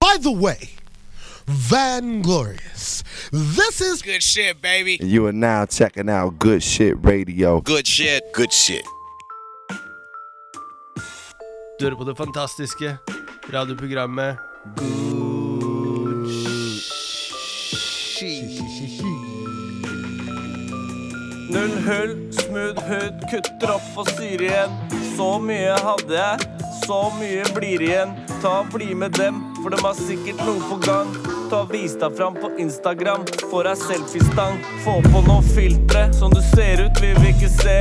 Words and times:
By 0.00 0.16
the 0.18 0.30
way, 0.32 0.70
Van 1.46 2.22
Glorious, 2.22 3.04
this 3.30 3.80
is 3.82 4.00
Good 4.00 4.22
shit, 4.22 4.62
baby. 4.62 4.98
You 5.02 5.26
are 5.26 5.32
now 5.32 5.66
checking 5.66 6.08
out 6.08 6.38
Good 6.38 6.62
Shit 6.62 6.96
Radio. 7.04 7.60
Good 7.60 7.86
shit. 7.86 8.22
Good 8.32 8.50
shit. 8.52 8.84
Du 11.78 11.84
hører 11.84 11.96
på 11.96 12.04
det 12.04 12.16
fantastiske 12.16 12.96
radioprogrammet 13.52 14.36
Good 14.76 16.30
Shit. 18.16 18.60
Null 21.50 21.76
hull, 21.82 22.32
smooth 22.32 22.80
hood, 22.88 23.20
kutter 23.30 23.72
opp 23.74 23.96
og 23.98 24.08
syr 24.16 24.40
igjen. 24.48 24.70
Så 25.16 25.38
mye 25.42 25.76
hadde 25.84 26.16
jeg, 26.16 26.38
så 26.86 27.00
mye 27.18 27.44
blir 27.56 27.82
igjen. 27.84 28.16
Ta 28.40 28.60
og 28.62 28.70
Bli 28.72 28.94
med 28.94 29.10
dem, 29.18 29.42
for 29.62 29.70
dem 29.70 29.84
har 29.84 29.94
sikkert 29.94 30.40
noe 30.46 30.60
på 30.68 30.76
gang. 30.86 31.08
Ta 31.50 31.64
Vis 31.70 31.94
deg 32.00 32.16
fram 32.16 32.34
på 32.34 32.50
Instagram, 32.58 33.24
få 33.50 33.62
deg 33.66 33.78
selfiestang. 33.78 34.58
Få 34.84 35.00
på 35.06 35.22
noen 35.26 35.46
filtre, 35.54 36.06
sånn 36.16 36.34
du 36.34 36.40
ser 36.52 36.84
ut, 36.84 37.00
vil 37.02 37.16
vi 37.20 37.32
ikke 37.34 37.50
se. 37.52 37.78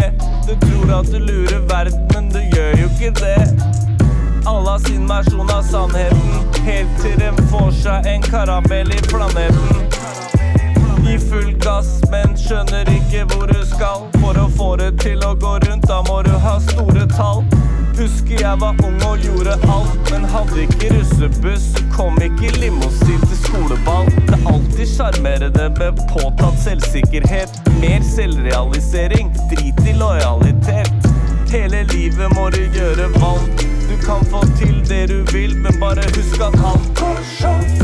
Du 0.47 0.55
tror 0.65 0.95
at 0.99 1.11
du 1.13 1.19
lurer 1.19 1.61
verden, 1.69 2.07
men 2.13 2.31
du 2.33 2.41
gjør 2.41 2.75
jo 2.83 2.89
ikke 2.89 3.13
det. 3.21 3.37
Alle 4.47 4.75
har 4.75 4.83
sin 4.87 5.05
versjon 5.07 5.51
av 5.53 5.63
sannheten, 5.67 6.51
helt 6.65 7.01
til 7.03 7.17
dem 7.21 7.37
får 7.51 7.71
seg 7.83 8.11
en 8.13 8.25
karamell 8.27 8.91
i 8.95 9.01
planeten. 9.07 9.85
Gi 11.05 11.17
full 11.29 11.53
gass, 11.63 11.99
men 12.11 12.35
skjønner 12.37 12.89
ikke 12.93 13.25
hvor 13.31 13.47
du 13.49 13.59
skal. 13.65 14.07
For 14.19 14.37
å 14.37 14.49
få 14.57 14.75
det 14.81 14.91
til 15.03 15.23
å 15.25 15.35
gå 15.39 15.57
rundt, 15.65 15.87
da 15.89 16.01
må 16.09 16.21
du 16.27 16.33
ha 16.43 16.59
store 16.71 17.07
tall. 17.15 17.45
Husker 17.99 18.39
jeg 18.41 18.59
var 18.61 18.75
ung 18.87 19.01
og 19.03 19.17
gjorde 19.19 19.57
alt, 19.67 20.11
men 20.11 20.23
hadde 20.31 20.61
ikke 20.63 20.91
russebuss. 20.93 21.65
Kom 21.91 22.15
ikke 22.23 22.53
limousin 22.61 23.25
til 23.25 23.39
skoleball. 23.41 24.07
Det 24.29 24.39
alltid 24.47 24.87
sjarmerende 24.87 25.65
med 25.79 25.99
påtatt 26.13 26.61
selvsikkerhet. 26.63 27.59
Mer 27.81 28.05
selvrealisering, 28.15 29.33
drit 29.51 29.83
i 29.83 29.97
lojalitet. 29.99 31.11
Hele 31.51 31.83
livet 31.91 32.31
må 32.37 32.47
du 32.55 32.61
gjøre 32.77 33.11
valg. 33.19 33.67
Du 33.89 33.95
kan 34.05 34.23
få 34.31 34.45
til 34.55 34.79
det 34.87 35.09
du 35.11 35.19
vil, 35.33 35.59
men 35.59 35.75
bare 35.83 36.07
husk 36.15 36.39
at 36.39 36.55
alt 36.71 36.89
går 37.03 37.21
så 37.35 37.78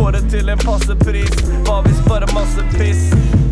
Får 0.00 0.12
det 0.12 0.30
til 0.30 0.48
en 0.48 0.58
passe 0.58 0.94
pris. 0.96 1.40
Hva 1.66 1.82
hvis 1.84 1.98
bare 2.06 2.24
masse 2.32 2.62
piss? 2.72 3.02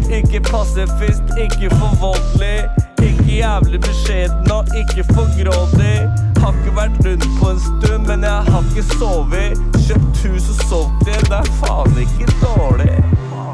Ikke 0.08 0.40
pasifist, 0.46 1.34
ikke 1.36 1.68
for 1.74 1.98
voldelig. 2.00 2.62
Ikke 3.04 3.34
jævlig 3.34 3.80
beskjeden 3.84 4.48
og 4.54 4.70
ikke 4.80 5.04
for 5.10 5.28
grådig. 5.36 5.98
Har 6.40 6.56
ikke 6.56 6.72
vært 6.78 6.96
rundt 7.04 7.28
på 7.36 7.50
en 7.52 7.60
stund, 7.66 8.08
men 8.08 8.24
jeg 8.24 8.48
har 8.48 8.64
ikke 8.70 8.86
sovet. 8.94 9.60
Kjøpt 9.84 10.24
hus 10.24 10.48
og 10.54 10.64
solgt 10.70 11.04
det, 11.10 11.20
det 11.28 11.36
er 11.42 11.52
faen 11.60 12.00
ikke 12.06 12.32
dårlig. 12.40 12.96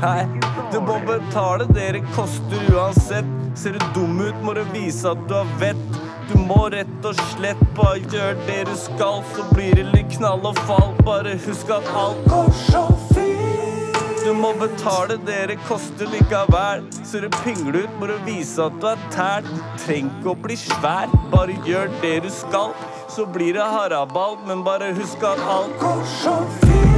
Hei, 0.04 0.22
du 0.70 0.78
må 0.86 1.00
betale 1.10 1.66
det 1.74 2.04
koster 2.14 2.62
uansett. 2.70 3.34
Ser 3.58 3.74
du 3.74 3.86
dum 3.98 4.22
ut, 4.22 4.38
må 4.46 4.54
du 4.54 4.62
vise 4.70 5.10
at 5.10 5.26
du 5.26 5.34
har 5.40 5.50
vett. 5.58 6.13
Du 6.30 6.38
må 6.40 6.68
rett 6.72 7.06
og 7.06 7.18
slett 7.34 7.60
bare 7.76 8.00
gjøre 8.00 8.36
det 8.46 8.62
du 8.68 8.74
skal, 8.78 9.20
så 9.34 9.44
blir 9.52 9.74
det 9.76 9.84
litt 9.92 10.14
knall 10.16 10.44
og 10.48 10.60
fall. 10.68 10.94
Bare 11.04 11.34
husk 11.46 11.72
at 11.74 11.88
alt 11.92 12.24
går 12.30 12.48
så 12.64 12.86
fint. 13.10 14.00
Du 14.24 14.32
må 14.32 14.54
betale 14.56 15.18
det 15.26 15.42
det 15.50 15.58
koster 15.68 16.08
likevel. 16.08 16.86
Så 17.04 17.20
du 17.20 17.28
pingler 17.42 17.84
ut, 17.84 18.00
må 18.00 18.08
du 18.08 18.16
vise 18.24 18.64
at 18.64 18.80
du 18.80 18.88
er 18.88 19.04
tært. 19.12 19.50
Du 19.52 19.60
trenger 19.84 20.16
ikke 20.16 20.32
å 20.32 20.38
bli 20.46 20.56
svær, 20.56 21.12
bare 21.34 21.58
gjør 21.68 21.92
det 22.00 22.16
du 22.24 22.32
skal. 22.32 22.72
Så 23.12 23.28
blir 23.36 23.52
det 23.58 23.68
haraball, 23.76 24.40
men 24.48 24.64
bare 24.64 24.94
husk 24.96 25.28
at 25.28 25.44
alt 25.44 25.76
går 25.82 26.04
så 26.22 26.40
fint. 26.62 26.93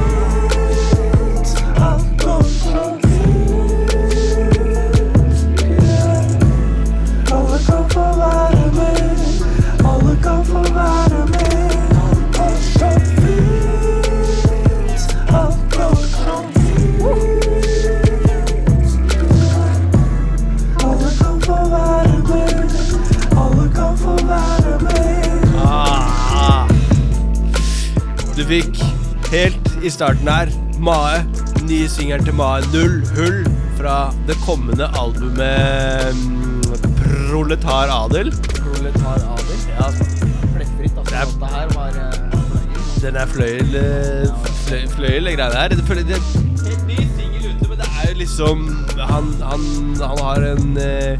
Du 28.37 28.43
fikk 28.45 28.77
helt 29.31 29.69
i 29.81 29.89
starten 29.89 30.27
her 30.29 30.51
Mae, 30.77 31.23
nye 31.65 31.87
singelen 31.89 32.25
til 32.27 32.35
Mae, 32.37 32.61
Null 32.69 32.99
Hull, 33.15 33.39
fra 33.79 34.11
det 34.27 34.35
kommende 34.43 34.85
albumet 34.99 36.13
mm, 36.13 36.67
Proletar 36.99 37.89
Adel. 37.95 38.29
Proletar 38.59 39.25
Adel. 39.33 39.63
Ja, 39.71 39.89
Flekkfritt, 40.53 40.93
altså. 40.93 41.09
Det 41.09 41.17
er- 41.17 41.33
Dette 41.33 41.49
her 41.55 41.73
var 41.73 41.97
uh, 41.97 43.01
den 43.01 43.15
er 43.15 43.25
fløyel, 43.33 43.75
uh, 43.81 44.47
fløy, 44.67 44.85
fløyel, 44.93 45.31
greiene 45.33 45.57
her. 45.57 45.67
Det 45.73 45.81
det 45.97 46.21
helt 46.67 46.87
ny 46.87 47.01
singel 47.17 47.49
ute, 47.51 47.69
men 47.69 47.77
det 47.81 47.89
er 47.89 48.11
jo 48.11 48.17
liksom 48.21 48.65
Han, 48.99 49.33
han, 49.41 49.67
han 49.97 50.17
har 50.21 50.45
en, 50.53 50.77
eh, 50.77 51.17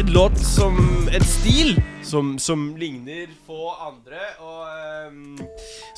en 0.00 0.12
låt 0.12 0.38
som 0.38 0.76
En 1.12 1.24
stil 1.24 1.78
som, 2.08 2.34
som 2.40 2.62
ligner 2.80 3.28
få 3.46 3.68
andre. 3.84 4.20
Og 4.44 5.08
um, 5.08 5.38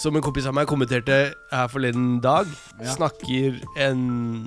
som 0.01 0.17
en 0.19 0.25
kompis 0.25 0.49
av 0.51 0.57
meg 0.57 0.69
kommenterte 0.71 1.21
her 1.53 1.71
forleden 1.73 2.19
dag, 2.25 2.51
Ja. 2.81 2.95
snakker 2.97 3.61
en, 3.81 4.47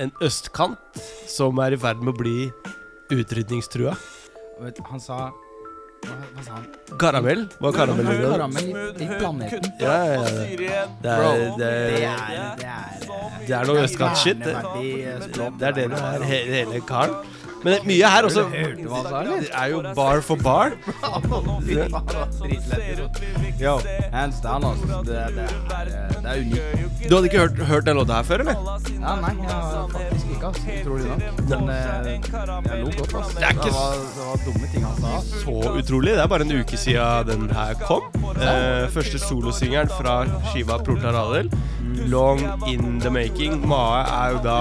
en 0.00 0.12
østkant 0.24 1.00
som 1.30 1.58
er 1.62 1.76
i 1.76 1.80
ferd 1.80 2.02
med 2.02 2.14
å 2.14 2.18
bli 2.20 2.50
utrydningstrua. 3.10 3.94
Han 4.90 5.00
sa 5.00 5.30
Hva, 6.00 6.14
hva 6.32 6.42
sa 6.44 6.54
han? 6.56 6.66
Karamell? 7.00 7.42
Hva 7.60 7.70
karamell 7.76 8.06
er 8.08 8.20
det? 8.22 8.28
Karamell 8.32 8.68
i 9.04 9.08
planeten. 9.20 9.66
Ja, 9.82 9.96
ja, 10.08 10.14
ja. 10.14 10.84
Det 11.02 11.10
er, 11.10 11.42
det 11.58 11.58
Det 11.58 11.68
er, 11.68 12.54
Det 12.56 12.70
er 12.70 12.90
det 13.50 13.56
er 13.58 13.66
noe 13.68 13.82
østkantshit. 13.84 14.40
Det 14.40 14.54
er 14.54 15.74
det 15.76 15.88
det 15.90 16.00
er, 16.00 16.24
hele 16.30 16.80
karen. 16.88 17.16
Men 17.64 17.72
det 17.74 17.80
mye 17.86 18.06
her 18.08 18.22
også. 18.28 18.46
Det 18.52 19.50
er 19.52 19.66
jo 19.72 19.82
bar 19.96 20.20
for 20.24 20.36
bar. 20.40 20.70
Yo, 23.60 23.78
hands 24.12 24.40
down, 24.40 24.64
altså. 24.64 25.02
Det, 25.04 25.16
det, 25.36 25.44
er, 25.76 25.84
det 25.84 26.24
er 26.24 26.36
unikt. 26.40 27.08
Du 27.10 27.14
hadde 27.14 27.26
ikke 27.28 27.38
hørt, 27.38 27.58
hørt 27.68 27.86
den 27.86 27.96
låta 27.96 28.12
her 28.12 28.22
før, 28.22 28.38
eller? 28.38 28.54
Ja, 29.00 29.16
nei, 29.20 29.34
jeg 29.42 29.50
har 29.50 29.88
faktisk 29.92 30.26
ikke, 30.34 30.46
altså. 30.46 30.62
Utrolig 30.80 31.06
nok. 31.10 31.20
Men 31.50 31.68
eh, 31.74 31.76
jeg 32.08 32.80
lo 32.80 32.86
godt, 32.86 33.14
altså. 33.14 33.32
Det 33.36 33.44
er 33.44 33.50
ikke 33.50 33.64
det, 33.64 33.74
var, 33.74 33.92
det 34.16 34.22
var 34.28 34.36
dumme 34.46 34.66
ting 34.72 34.82
han 34.84 34.96
sa. 35.00 35.10
Så 35.42 35.56
utrolig. 35.82 36.10
Det 36.16 36.22
er 36.24 36.26
bare 36.32 36.42
en 36.48 36.54
uke 36.60 36.76
siden 36.80 37.28
den 37.28 37.50
her 37.58 37.72
kom. 37.84 38.02
Eh, 38.30 38.88
første 38.94 39.18
solosingelen 39.18 39.92
fra 39.98 40.14
skiva 40.50 40.74
Protar 40.86 41.14
Adel. 41.24 41.52
Long 42.08 42.40
in 42.68 43.00
the 43.00 43.10
making. 43.10 43.60
Mae 43.68 44.04
er 44.06 44.28
jo 44.36 44.38
da 44.44 44.58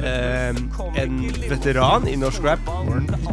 eh, 0.00 0.54
en 1.02 1.12
veteran 1.50 2.06
i 2.08 2.16
norsk 2.16 2.29
norsk 2.30 2.44
rap. 2.44 2.60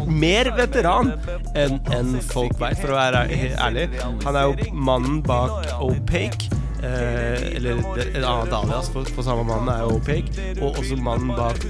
Mer 0.08 0.50
veteran 0.58 1.14
enn 1.58 1.80
en 1.94 2.16
folk 2.26 2.58
veit, 2.62 2.80
for 2.82 2.94
å 2.96 2.98
være 3.00 3.26
ærlig. 3.62 3.90
Han 4.26 4.38
er 4.38 4.48
jo 4.48 4.72
mannen 4.74 5.22
bak 5.26 5.68
Opaque. 5.84 6.50
Eh, 6.78 7.56
eller 7.58 7.80
en 7.82 8.22
annen 8.22 8.52
alias 8.54 8.92
for, 8.94 9.08
for 9.16 9.26
samme 9.26 9.42
mannen 9.48 9.70
er 9.74 9.84
jo 9.86 9.98
Opaque. 9.98 10.48
Og 10.62 10.78
også 10.82 10.98
mannen 11.02 11.34
bak 11.38 11.62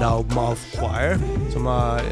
Loudmouth 0.00 0.64
Choir, 0.76 1.20
som 1.52 1.68
har 1.68 2.04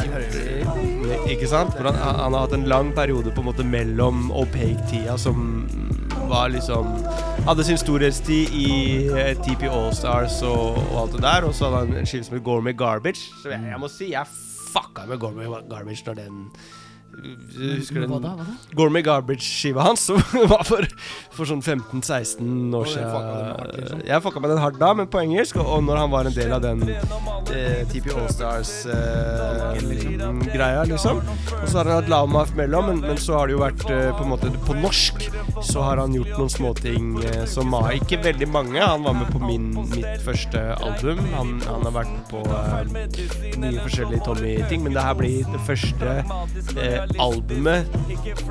eh, 0.00 1.26
Ikke 1.32 1.48
sant? 1.48 1.76
Han, 1.80 1.96
han 1.96 2.32
har 2.32 2.46
hatt 2.46 2.56
en 2.56 2.68
lang 2.68 2.92
periode 2.96 3.32
på 3.32 3.44
en 3.44 3.50
måte 3.52 3.66
mellom 3.66 4.28
Opaque-tida, 4.32 5.16
som 5.20 5.64
var 6.30 6.52
liksom 6.52 6.92
Hadde 7.40 7.64
sin 7.64 7.78
storhetstid 7.80 8.52
i 8.52 8.66
eh, 9.08 9.30
TP 9.40 9.64
Allstars 9.70 10.42
og, 10.44 10.76
og 10.90 10.96
alt 11.02 11.14
det 11.16 11.22
der. 11.24 11.46
Og 11.48 11.54
så 11.56 11.70
hadde 11.70 11.78
han 11.86 12.02
en 12.02 12.08
skive 12.08 12.40
Gourmet 12.44 12.76
Garbage. 12.78 13.30
Så 13.40 13.48
jeg, 13.48 13.64
jeg 13.70 13.80
må 13.80 13.88
si 13.88 14.10
jeg 14.12 14.28
fucka 14.70 15.06
med 15.08 15.18
Gourmet 15.22 15.48
Garbage 15.70 16.04
når 16.06 16.18
den 16.20 16.44
Husker 17.10 18.00
den? 18.00 18.10
Hva 18.10 18.18
da? 18.22 18.34
Gourmet 18.76 19.04
Garbage-skiva 19.04 19.82
hans, 19.84 20.00
som 20.08 20.16
var 20.50 20.64
for, 20.68 20.86
for 21.34 21.44
sånn 21.48 21.62
15-16 21.62 22.76
år 22.76 22.84
den 22.86 22.94
siden. 22.94 23.14
liksom? 23.74 23.98
Jeg 24.06 24.22
fucka 24.24 24.40
med 24.42 24.50
den 24.54 24.62
hardt 24.62 24.78
da, 24.80 24.88
men 24.96 25.06
på 25.10 25.18
engelsk. 25.22 25.54
Og, 25.60 25.84
når 25.84 25.96
han 26.04 26.10
var 26.12 26.24
en 26.30 26.36
del 26.36 26.52
av 26.56 26.60
den 26.64 26.78
eh, 26.88 27.80
TP 27.90 28.06
Allstars-greia, 28.14 30.82
liksom. 30.88 31.16
Og 31.60 31.66
så 31.66 31.74
har 31.80 31.86
han 31.90 31.98
hatt 32.00 32.12
Laumaf 32.12 32.50
mellom, 32.58 32.84
men, 32.92 32.98
men 33.04 33.16
så 33.20 33.32
har 33.40 33.44
det 33.48 33.54
jo 33.56 33.62
vært 33.64 33.84
eh, 33.90 34.10
på 34.16 34.22
en 34.24 34.32
måte 34.32 34.46
På 34.66 34.72
norsk 34.78 35.16
så 35.66 35.78
har 35.84 35.96
han 36.00 36.14
gjort 36.14 36.38
noen 36.38 36.50
småting 36.52 37.10
eh, 37.24 37.44
som 37.50 37.72
har 37.76 37.92
Ikke 37.98 38.20
veldig 38.24 38.48
mange. 38.48 38.80
Han 38.80 39.02
var 39.04 39.12
med 39.18 39.28
på 39.32 39.38
min, 39.42 39.70
mitt 39.90 40.22
første 40.24 40.58
album. 40.78 41.18
Han, 41.34 41.60
han 41.66 41.84
har 41.88 41.94
vært 41.94 42.30
på 42.30 42.38
eh, 42.46 42.84
mye 43.60 43.80
forskjellige 43.84 44.24
Tommy-ting, 44.26 44.80
men 44.86 44.94
det 44.96 45.02
her 45.04 45.14
blir 45.18 45.38
det 45.50 45.60
første 45.66 46.08
eh, 46.78 46.99
albumet 47.18 47.86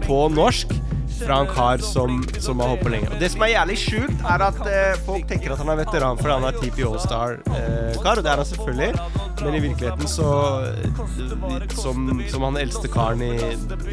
på 0.05 0.23
norsk 0.33 0.73
fra 1.19 1.39
en 1.43 1.47
kar 1.47 1.77
som, 1.83 2.21
som 2.39 2.59
har 2.59 2.71
holdt 2.73 2.83
på 2.85 2.91
lenge. 2.93 3.09
Og 3.11 3.19
Det 3.19 3.29
som 3.33 3.43
er 3.43 3.53
jævlig 3.53 3.77
sjukt, 3.81 4.21
er 4.23 4.43
at 4.45 4.59
eh, 4.71 4.99
folk 5.07 5.27
tenker 5.27 5.53
at 5.53 5.61
han 5.61 5.71
er 5.73 5.79
veteran 5.81 6.19
fordi 6.19 6.35
han 6.35 6.47
er 6.47 6.59
TP 6.59 6.83
Allstar-kar, 6.87 8.21
og 8.21 8.23
det 8.23 8.31
er 8.31 8.41
han 8.41 8.49
selvfølgelig. 8.51 8.91
Men 9.39 9.55
i 9.55 9.61
virkeligheten 9.63 10.07
så 10.11 10.29
eh, 10.67 11.75
Som, 11.79 12.21
som 12.27 12.43
han 12.43 12.57
eldste 12.59 12.91
karen 12.91 13.21
i, 13.23 13.33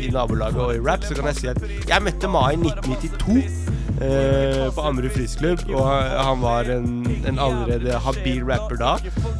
i 0.06 0.10
nabolaget 0.14 0.62
og 0.62 0.74
i 0.74 0.82
rap, 0.82 1.04
så 1.06 1.14
kan 1.14 1.30
jeg 1.30 1.40
si 1.40 1.50
at 1.52 1.62
jeg 1.88 2.02
møtte 2.02 2.30
Mai 2.30 2.54
i 2.54 2.60
1992. 2.62 3.85
eh, 4.00 4.66
på 4.74 4.84
Ammerud 4.84 5.12
Friskklubb, 5.14 5.64
og 5.70 5.86
han 5.88 6.42
var 6.42 6.70
en, 6.72 7.06
en 7.26 7.38
allerede 7.42 7.98
habil 8.06 8.42
rapper 8.46 8.80
da. 8.80 8.94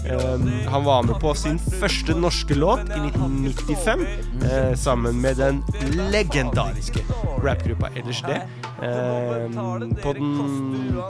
Eh, 0.06 0.46
han 0.72 0.86
var 0.86 1.06
med 1.08 1.20
på 1.22 1.34
sin 1.38 1.58
første 1.58 2.16
norske 2.16 2.56
låt 2.58 2.88
i 2.88 3.00
1995, 3.10 4.06
eh, 4.50 4.74
sammen 4.76 5.20
med 5.20 5.42
den 5.42 5.62
legendariske 6.12 7.04
rappgruppa 7.44 7.92
LSD. 7.96 8.32
Um, 8.76 9.94
på 10.02 10.12
den 10.12 11.00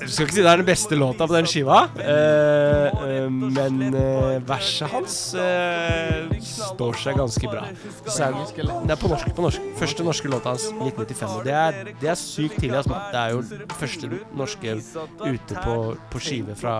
Jeg 0.00 0.10
skal 0.10 0.26
ikke 0.26 0.34
si 0.34 0.42
det 0.42 0.50
er 0.50 0.60
den 0.60 0.66
beste 0.66 0.96
låta 0.98 1.26
på 1.28 1.36
den 1.36 1.48
skiva, 1.50 1.82
eh, 2.00 2.86
eh, 2.88 3.28
men 3.30 3.82
eh, 3.94 4.38
verset 4.48 4.90
hans 4.92 5.16
eh, 5.38 6.32
står 6.42 6.98
seg 7.02 7.18
ganske 7.20 7.50
bra. 7.50 7.66
Er 7.66 8.38
det, 8.52 8.90
er 8.90 8.98
på 9.00 9.10
norsk. 9.12 9.34
på 9.36 9.44
norsk 9.46 9.68
Første 9.82 10.04
norske 10.06 10.28
låta 10.30 10.52
hans, 10.52 10.68
1995. 10.70 11.36
Og 11.36 11.44
det 11.46 11.54
er, 11.58 11.78
det 12.00 12.10
er 12.12 12.18
sykt 12.18 12.58
tidlig. 12.60 12.76
Altså, 12.82 12.98
det 13.12 13.20
er 13.20 13.32
jo 13.34 13.74
første 13.80 14.10
norske 14.38 14.76
ute 15.22 15.56
på, 15.64 15.76
på 16.12 16.22
skive 16.22 16.56
fra, 16.58 16.76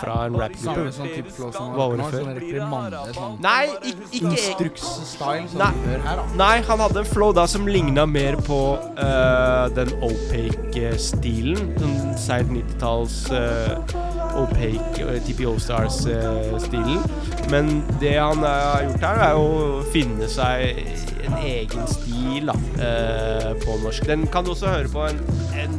fra 0.00 0.18
en 0.26 0.38
rappgruppe. 0.40 0.92
sånn 0.94 1.72
Hva 1.74 1.88
var 1.90 2.00
det 2.00 2.10
før? 2.12 2.28
Sånn 2.46 3.16
sånn 3.16 3.38
Nei, 3.44 3.64
ik 3.82 4.04
ikke 4.10 4.32
instruks-style 4.32 5.48
som 5.52 5.62
Nei. 5.64 5.72
hører 5.86 6.06
her, 6.06 6.22
da. 6.22 6.26
Nei, 6.42 6.54
han 6.68 6.84
hadde 6.84 7.02
en 7.02 7.10
flow 7.10 7.34
da 7.36 7.46
som 7.50 7.66
ligna 7.68 8.06
mer 8.08 8.38
på 8.46 8.60
uh, 8.98 9.66
den 9.76 9.92
opaque-stilen. 10.06 11.72
Sånn 11.80 12.16
seint 12.20 12.45
90-talls 12.50 13.18
uh, 13.32 14.42
opaque 14.42 15.04
uh, 15.04 15.16
TPO 15.26 15.58
Stars-stilen. 15.62 17.02
Men 17.50 17.82
det 18.00 18.18
han 18.18 18.38
eh, 18.44 18.50
har 18.50 18.82
gjort 18.82 19.04
her, 19.06 19.20
er 19.28 19.38
å 19.38 19.82
finne 19.92 20.26
seg 20.30 20.80
en 21.26 21.36
egen 21.46 21.86
stil 21.90 22.50
da, 22.50 22.56
eh, 22.82 23.52
på 23.62 23.76
norsk. 23.84 24.06
Den 24.08 24.26
kan 24.32 24.46
du 24.46 24.52
også 24.54 24.72
høre 24.72 24.90
på 24.90 25.04
en, 25.06 25.20
en 25.62 25.76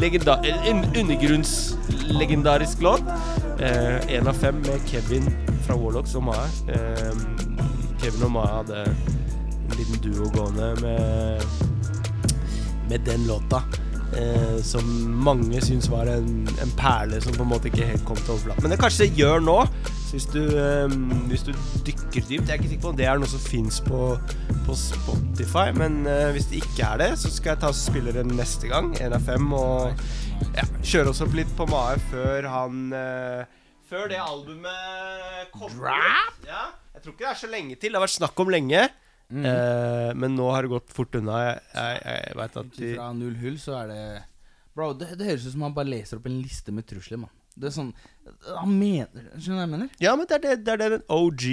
legenda 0.00 0.38
en 0.44 0.82
undergrunnslegendarisk 0.98 2.82
låt. 2.82 3.06
Eh, 3.60 4.16
en 4.18 4.28
av 4.28 4.42
fem 4.42 4.58
med 4.66 4.82
Kevin 4.90 5.30
fra 5.66 5.78
Warlocks 5.78 6.18
og 6.18 6.26
Maya. 6.26 6.50
Eh, 6.68 7.14
Kevin 8.02 8.26
og 8.26 8.34
Maya 8.34 8.60
hadde 8.60 8.84
en 8.90 9.78
liten 9.78 10.02
duo 10.02 10.30
gående 10.34 10.74
med, 10.82 11.42
med 12.90 13.06
den 13.06 13.26
låta. 13.30 13.62
Eh, 14.14 14.58
som 14.62 14.86
mange 15.26 15.58
syns 15.64 15.88
var 15.90 16.06
en, 16.08 16.46
en 16.62 16.72
perle 16.78 17.18
som 17.20 17.34
på 17.34 17.42
en 17.42 17.50
måte 17.50 17.68
ikke 17.68 17.88
helt 17.88 18.04
kom 18.06 18.18
til 18.20 18.36
overflaten. 18.36 18.62
Men 18.62 18.72
det 18.72 18.78
kanskje 18.80 19.08
det 19.08 19.18
gjør 19.18 19.42
nå. 19.42 19.56
Hvis 20.12 20.28
du, 20.30 20.40
eh, 20.56 20.92
hvis 21.28 21.42
du 21.44 21.50
dykker 21.84 22.22
dypt 22.28 22.46
Jeg 22.48 22.54
er 22.54 22.60
ikke 22.60 22.70
sikker 22.70 22.84
på 22.86 22.92
om 22.94 22.96
det 22.96 23.08
er 23.10 23.18
noe 23.20 23.28
som 23.28 23.42
fins 23.42 23.80
på, 23.84 24.14
på 24.68 24.76
Spotify. 24.78 25.66
Men 25.76 26.04
eh, 26.08 26.30
hvis 26.36 26.48
det 26.52 26.62
ikke 26.62 26.86
er 26.92 27.02
det, 27.02 27.10
så 27.20 27.32
skal 27.34 27.54
jeg 27.54 27.62
ta 27.64 27.72
og 27.74 27.78
spille 27.78 28.14
den 28.14 28.30
neste 28.38 28.70
gang. 28.70 28.92
én 29.02 29.16
av 29.16 29.26
fem. 29.26 29.50
Og 29.52 29.90
ja, 30.56 30.64
kjøre 30.80 31.12
oss 31.12 31.24
opp 31.26 31.34
litt 31.36 31.50
på 31.58 31.66
Mae 31.68 31.98
før 32.12 32.48
han 32.52 32.86
eh, 32.96 33.42
Før 33.86 34.08
det 34.10 34.18
albumet 34.18 35.50
kommer. 35.54 35.92
Ja, 36.46 36.64
jeg 36.94 37.02
tror 37.04 37.12
ikke 37.12 37.26
det 37.26 37.32
er 37.34 37.42
så 37.42 37.50
lenge 37.50 37.76
til. 37.76 37.92
Det 37.92 38.00
har 38.00 38.06
vært 38.06 38.16
snakk 38.16 38.40
om 38.42 38.50
lenge. 38.50 38.80
Eh, 39.26 40.10
men 40.14 40.36
nå 40.38 40.44
har 40.54 40.62
det 40.62 40.70
gått 40.70 40.92
fort 40.94 41.16
unna. 41.18 41.34
Jeg, 41.42 41.62
jeg, 41.74 41.94
jeg 42.06 42.36
vet 42.38 42.58
at 42.62 42.68
de, 42.78 42.90
Fra 42.94 43.08
null 43.18 43.34
hull 43.40 43.56
så 43.58 43.72
er 43.80 43.88
det 43.90 44.02
Bro, 44.76 44.92
det, 45.00 45.08
det 45.18 45.26
høres 45.30 45.46
ut 45.48 45.54
som 45.56 45.64
han 45.66 45.74
bare 45.74 45.88
leser 45.88 46.20
opp 46.20 46.28
en 46.28 46.36
liste 46.44 46.70
med 46.76 46.84
trusler, 46.86 47.18
mann. 47.24 47.32
Det 47.56 47.70
er 47.70 47.74
sånn 47.74 47.88
Han 48.60 48.74
mener 48.76 49.30
Skjønner 49.40 49.48
du 49.48 49.56
hva 49.56 49.64
jeg 49.64 49.72
mener? 49.72 49.88
Ja, 50.04 50.12
men 50.20 50.28
det 50.28 50.36
er, 50.38 50.42
det, 50.44 50.54
det 50.66 50.72
er 50.76 50.94
den 50.98 51.06
OG 51.10 51.44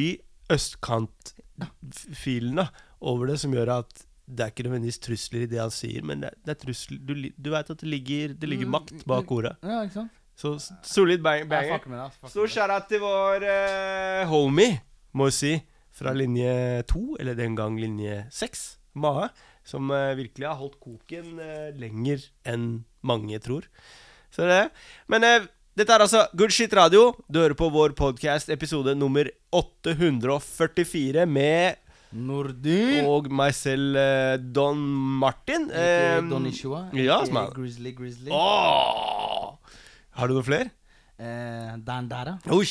østkant-filen 0.54 2.60
da 2.60 2.66
over 3.04 3.28
det 3.31 3.38
som 3.42 3.54
gjør 3.56 3.72
at 3.80 4.04
det 4.24 4.46
er 4.46 4.52
ikke 4.54 4.64
nødvendigvis 4.68 5.02
trusler 5.04 5.42
i 5.44 5.48
det 5.52 5.60
han 5.60 5.72
sier, 5.74 6.04
men 6.08 6.22
det, 6.24 6.30
det 6.46 6.54
er 6.54 6.60
trusler 6.62 7.00
Du, 7.04 7.12
du 7.36 7.50
veit 7.52 7.72
at 7.74 7.81
det 7.81 7.90
ligger, 7.90 8.36
det 8.40 8.48
ligger 8.50 8.68
Mm, 8.69 8.76
makt 8.78 9.02
bak 9.10 9.31
ordet. 9.36 9.56
Ja, 9.64 9.81
ikke 9.84 9.98
sant? 9.98 10.12
Så 10.40 10.54
solid 10.88 11.22
banger. 11.22 11.46
fucker 11.76 12.30
Stor 12.31 12.48
skjæra 12.50 12.78
til 12.90 13.00
vår 13.04 13.44
uh, 13.46 14.24
homie, 14.31 14.80
må 15.14 15.28
jeg 15.30 15.36
si, 15.38 15.52
fra 15.94 16.13
linje 16.18 16.84
to, 16.90 17.16
eller 17.22 17.36
den 17.38 17.56
gang 17.57 17.75
linje 17.80 18.24
seks, 18.34 18.78
Mahe, 18.98 19.28
som 19.66 19.90
eh, 19.94 20.16
virkelig 20.18 20.48
har 20.50 20.57
holdt 20.60 20.80
koken 20.84 21.38
eh, 21.42 21.69
lenger 21.80 22.23
enn 22.50 22.83
mange 23.06 23.38
tror. 23.44 23.68
Så 24.33 24.47
det. 24.50 24.64
Men 25.12 25.23
eh, 25.28 25.45
dette 25.78 25.94
er 25.95 26.04
altså 26.06 26.26
Good 26.38 26.54
Shit 26.54 26.73
Radio. 26.78 27.12
Du 27.30 27.40
hører 27.42 27.56
på 27.57 27.69
vår 27.73 27.94
podcast 27.97 28.50
episode 28.54 28.94
nummer 28.97 29.30
844 29.54 31.26
med 31.30 31.80
Nordin! 32.14 33.06
og 33.09 33.30
meg 33.33 33.56
selv, 33.57 33.97
Don 34.54 34.78
Martin. 35.21 35.69
Eh, 35.73 36.19
Don 36.30 36.45
Ishua. 36.50 36.83
ja, 36.94 37.21
er- 37.26 37.54
Grizzly 37.56 37.94
Grizzly. 37.97 38.30
Åh! 38.30 39.54
Har 40.14 40.30
du 40.30 40.35
noen 40.38 40.45
flere? 40.45 40.69
Eh, 41.18 41.73
Dan 41.85 42.09
Dara. 42.09 42.38
Oi! 42.54 42.66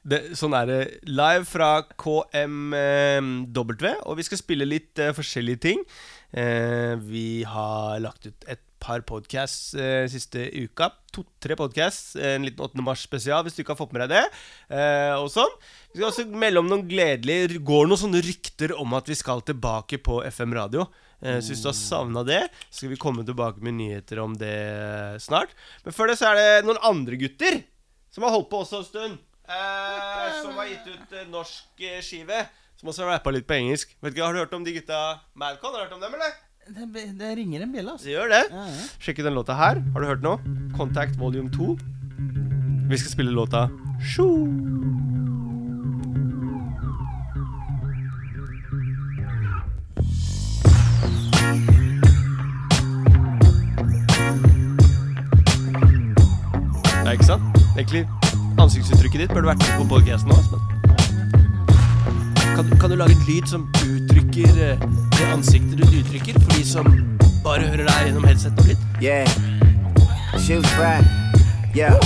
Det, 0.00 0.32
sånn 0.38 0.54
er 0.56 0.68
det. 0.68 0.80
Live 1.08 1.44
fra 1.48 1.82
KMW, 2.00 3.90
og 4.08 4.16
vi 4.16 4.24
skal 4.24 4.40
spille 4.40 4.68
litt 4.68 4.96
uh, 5.02 5.12
forskjellige 5.16 5.60
ting. 5.66 5.84
Uh, 6.32 6.96
vi 7.04 7.42
har 7.44 8.00
lagt 8.00 8.24
ut 8.30 8.48
et 8.48 8.62
par 8.80 9.02
podcasts 9.04 9.74
uh, 9.76 10.08
siste 10.08 10.46
uka. 10.56 10.88
To-tre 11.12 11.56
podcasts. 11.58 12.14
En 12.16 12.46
liten 12.46 12.64
8. 12.64 12.80
mars-spesial, 12.86 13.44
hvis 13.44 13.58
du 13.58 13.60
ikke 13.60 13.74
har 13.74 13.82
fått 13.82 13.92
med 13.92 14.06
deg 14.06 14.14
det. 14.14 14.24
Eh, 14.72 15.14
og 15.18 15.28
sånn. 15.32 15.52
Vi 15.90 15.98
skal 15.98 16.08
også 16.08 16.24
melde 16.30 16.62
om 16.62 16.68
noen 16.70 16.86
gledelige 16.88 17.60
går 17.66 17.88
noen 17.90 18.00
sånne 18.00 18.22
rykter 18.24 18.76
om 18.78 18.94
at 18.96 19.10
vi 19.10 19.16
skal 19.18 19.42
tilbake 19.44 19.98
på 20.00 20.20
FM 20.30 20.54
radio. 20.56 20.86
Uh, 21.20 21.42
så 21.42 21.50
hvis 21.50 21.64
du 21.64 21.68
har 21.68 21.76
savna 21.76 22.22
det, 22.24 22.44
så 22.70 22.78
skal 22.78 22.94
vi 22.94 23.00
komme 23.02 23.26
tilbake 23.26 23.60
med 23.60 23.76
nyheter 23.82 24.22
om 24.22 24.38
det 24.38 24.54
snart. 25.20 25.52
Men 25.84 25.96
før 25.96 26.12
det 26.12 26.20
så 26.22 26.30
er 26.30 26.40
det 26.40 26.68
noen 26.68 26.80
andre 26.88 27.18
gutter 27.20 27.60
som 28.14 28.24
har 28.24 28.32
holdt 28.38 28.48
på 28.54 28.62
også 28.62 28.80
en 28.80 28.88
stund. 28.88 29.18
Eh, 29.50 30.28
som 30.42 30.54
har 30.58 30.68
gitt 30.70 30.86
ut 30.86 31.16
eh, 31.18 31.26
norsk 31.30 31.82
eh, 31.82 31.98
skive. 32.04 32.44
Som 32.80 32.92
også 32.92 33.04
har 33.04 33.16
rappa 33.16 33.32
litt 33.34 33.48
på 33.48 33.56
engelsk. 33.58 33.92
Vet 34.00 34.14
ikke, 34.14 34.24
Har 34.24 34.36
du 34.36 34.40
hørt 34.44 34.54
om 34.56 34.64
de 34.64 34.76
gutta 34.78 35.00
Madcon? 35.34 35.74
Har 35.74 35.82
du 35.82 35.88
hørt 35.88 35.98
om 35.98 36.04
dem, 36.04 36.14
eller? 36.14 36.38
Det, 36.70 37.04
det 37.18 37.30
ringer 37.36 37.64
en 37.64 37.72
bjelle, 37.74 37.96
altså. 37.96 38.06
Det 38.06 38.14
gjør 38.14 38.30
det. 38.30 38.44
Ja, 38.52 38.66
ja. 38.70 38.88
Sjekk 39.02 39.20
ut 39.20 39.26
den 39.26 39.34
låta 39.36 39.56
her. 39.58 39.82
Har 39.92 40.00
du 40.00 40.06
hørt 40.06 40.24
nå? 40.24 40.36
Contact 40.76 41.18
Volume 41.18 41.50
2. 41.50 41.74
Vi 42.90 42.98
skal 42.98 43.12
spille 43.12 43.34
låta 43.34 43.68
Shoo. 44.14 44.46
Ikke 57.10 57.26
sant? 57.26 57.42
Egentlig 57.74 58.06
ansiktsuttrykket 58.60 59.24
ditt 59.24 59.32
burde 59.34 59.48
vært 59.50 59.64
på 59.78 59.86
podkasten 59.88 60.32
òg, 60.34 60.44
Men 62.40 62.56
kan, 62.56 62.72
kan 62.80 62.90
du 62.92 62.96
lage 63.00 63.14
en 63.16 63.24
lyd 63.28 63.46
som 63.48 63.68
uttrykker 63.84 64.58
eh, 64.66 64.82
det 65.16 65.28
ansiktet 65.32 65.78
du 65.80 65.86
uttrykker, 65.86 66.36
for 66.40 66.56
de 66.56 66.64
som 66.66 66.90
bare 67.44 67.68
hører 67.70 67.86
deg 67.88 68.10
gjennom 68.10 68.26
headsetet 68.28 68.72
litt? 68.72 68.82
Yeah. 69.00 69.28
She 70.38 70.58
was 70.58 70.68
right. 70.78 71.06
Yeah. 71.76 71.96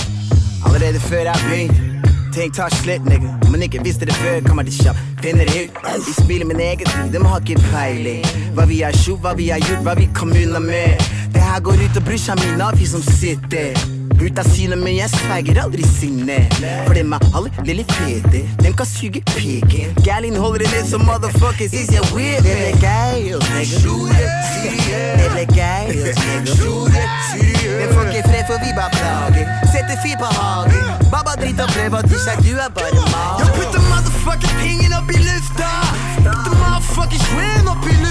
Allerede 0.66 1.00
før 1.00 1.30
jeg 1.30 1.36
begynte. 1.48 1.90
Ting 2.34 2.54
tar 2.54 2.70
slutt, 2.82 3.04
nigga. 3.04 3.30
Om 3.46 3.50
man 3.50 3.62
ikke 3.62 3.82
visste 3.84 4.06
det 4.06 4.14
før, 4.14 4.40
kommer 4.46 4.62
de 4.66 4.72
kjapt. 4.74 4.98
Finner 5.22 5.46
det 5.46 5.64
ut. 5.64 5.82
De 6.06 6.14
spiller 6.22 6.46
min 6.46 6.60
egen 6.60 6.86
tid, 6.86 7.12
de 7.12 7.24
har 7.24 7.40
ikke 7.40 7.60
peiling. 7.70 8.24
Hva 8.54 8.66
vi 8.66 8.80
har 8.82 8.94
gjort, 9.04 9.20
hva 9.22 9.34
vi 9.38 9.50
har 9.54 9.62
gjort, 9.62 9.84
hva 9.86 9.94
vi 9.98 10.08
kom 10.14 10.32
unna 10.34 10.58
med. 10.58 11.02
Det 11.34 11.42
her 11.42 11.60
går 11.62 11.84
ut 11.84 12.00
og 12.00 12.08
brorsan 12.08 12.42
mine 12.42 12.64
av, 12.64 12.78
vi 12.78 12.90
som 12.90 13.02
sitter. 13.02 14.03
Ut 14.20 14.38
av 14.38 14.46
synet, 14.54 14.78
men 14.78 14.94
jeg 14.96 15.10
sveiger 15.12 15.58
aldri 15.62 15.84
sinne. 15.86 16.36
For 16.86 16.94
dem 16.96 17.12
er 17.16 17.24
alle 17.34 17.50
lille 17.66 17.84
fete. 17.90 18.44
Dem 18.62 18.76
kan 18.78 18.86
suge 18.86 19.22
piken. 19.34 19.94
Gærlin 20.06 20.36
holder 20.36 20.64
det 20.64 20.70
ned 20.74 20.88
som 20.90 21.04
motherfuckers. 21.08 21.72
Is 21.74 21.90
jeg 21.92 22.04
weird? 22.14 22.44
Gøy, 22.44 23.34
nigga. 23.54 24.22
Det 25.18 25.28
ble 25.34 25.44
gøy, 25.58 25.90
nigga. 25.98 27.08
Men 27.78 27.88
får 27.94 28.04
ikke 28.12 28.22
fred, 28.28 28.44
for 28.48 28.56
vi 28.64 28.70
bare 28.78 28.92
plager. 28.98 29.46
Setter 29.72 29.96
fyr 30.04 30.16
på 30.22 30.30
hagen. 30.38 31.10
Baba 31.10 31.34
drit 31.42 31.60
og 31.60 31.68
prøv 31.74 31.98
at 32.00 32.10
ikke 32.14 32.36
du 32.46 32.52
er 32.66 32.70
bare 32.78 33.04
mal. 33.14 33.42
Jeg 33.42 33.48
putter 33.58 33.82
motherfucking 33.90 34.56
pingen 34.62 34.96
opp 34.98 35.10
i 35.10 35.20
lufta. 35.28 35.70
Putter 36.22 36.56
motherfucking 36.62 37.22
svin 37.28 37.68
opp 37.74 37.84
i 37.84 37.92
lufta. 37.92 38.03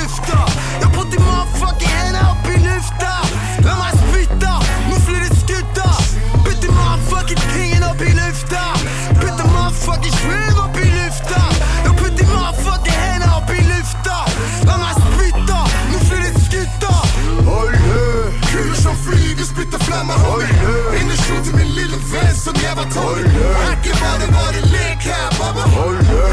Ikke 24.34 24.42
bare 24.42 24.54
bare 24.54 24.62
lek 24.74 25.02
her, 25.04 25.30
baba 25.40 25.64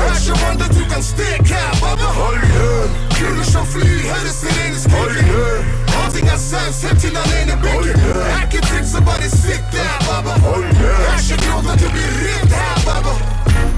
Er 0.09 0.14
så 0.14 0.33
vant 0.33 0.62
at 0.62 0.73
du 0.78 0.85
kan 0.92 1.02
stek 1.02 1.49
her, 1.49 1.71
baba 1.80 2.09
Kuler 3.16 3.45
som 3.45 3.66
flyr, 3.66 4.00
hører 4.11 4.33
sirenes 4.40 4.83
skrike 4.83 5.45
Allting 6.02 6.28
er 6.28 6.37
saus, 6.37 6.83
helt 6.83 7.00
til 7.00 7.11
den 7.11 7.28
ene 7.40 7.54
bygget 7.62 7.97
Er 8.26 8.42
ikke 8.45 8.61
triks, 8.69 8.90
så 8.90 9.00
bare 9.00 9.28
sitt 9.30 9.64
der, 9.73 9.97
baba 10.09 10.33
Er 11.12 11.21
så 11.28 11.37
grått 11.45 11.73
at 11.73 11.80
du 11.83 11.88
blir 11.95 12.11
rent 12.25 12.52
her, 12.52 12.76
baba 12.87 13.12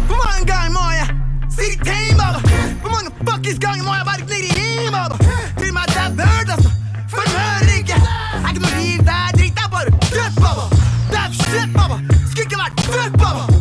Hvor 0.06 0.18
mange 0.26 0.46
ganger 0.52 0.70
må 0.78 0.84
jeg 1.00 1.08
si 1.56 1.66
det 1.72 1.80
til, 1.86 2.16
baba? 2.20 2.38
Hvor 2.82 2.90
mange 2.96 3.10
fuckings 3.26 3.58
ganger 3.58 3.84
må 3.84 3.94
jeg 3.98 4.04
bare 4.10 4.22
gni 4.28 4.40
det 4.46 4.52
inn, 4.66 4.92
baba? 4.96 5.16
Til 5.60 5.72
meg 5.76 5.86
det 5.94 6.02
er 6.06 6.12
verd, 6.20 6.48
altså. 6.56 6.70
For 7.12 7.22
de 7.26 7.30
hører 7.38 7.74
ikke. 7.78 7.98
Er 8.42 8.48
ikke 8.50 8.64
noe 8.64 8.74
liv 8.80 9.00
der, 9.10 9.32
drit 9.38 9.64
er 9.64 9.72
bare 9.74 9.90
dødt, 10.14 10.36
baba. 10.44 10.64
Det 11.12 11.18
er 11.24 11.40
shit, 11.40 11.74
baba. 11.76 11.96
Skulle 12.28 12.46
ikke 12.48 12.62
vært 12.64 12.86
født, 12.88 13.18
baba. 13.24 13.51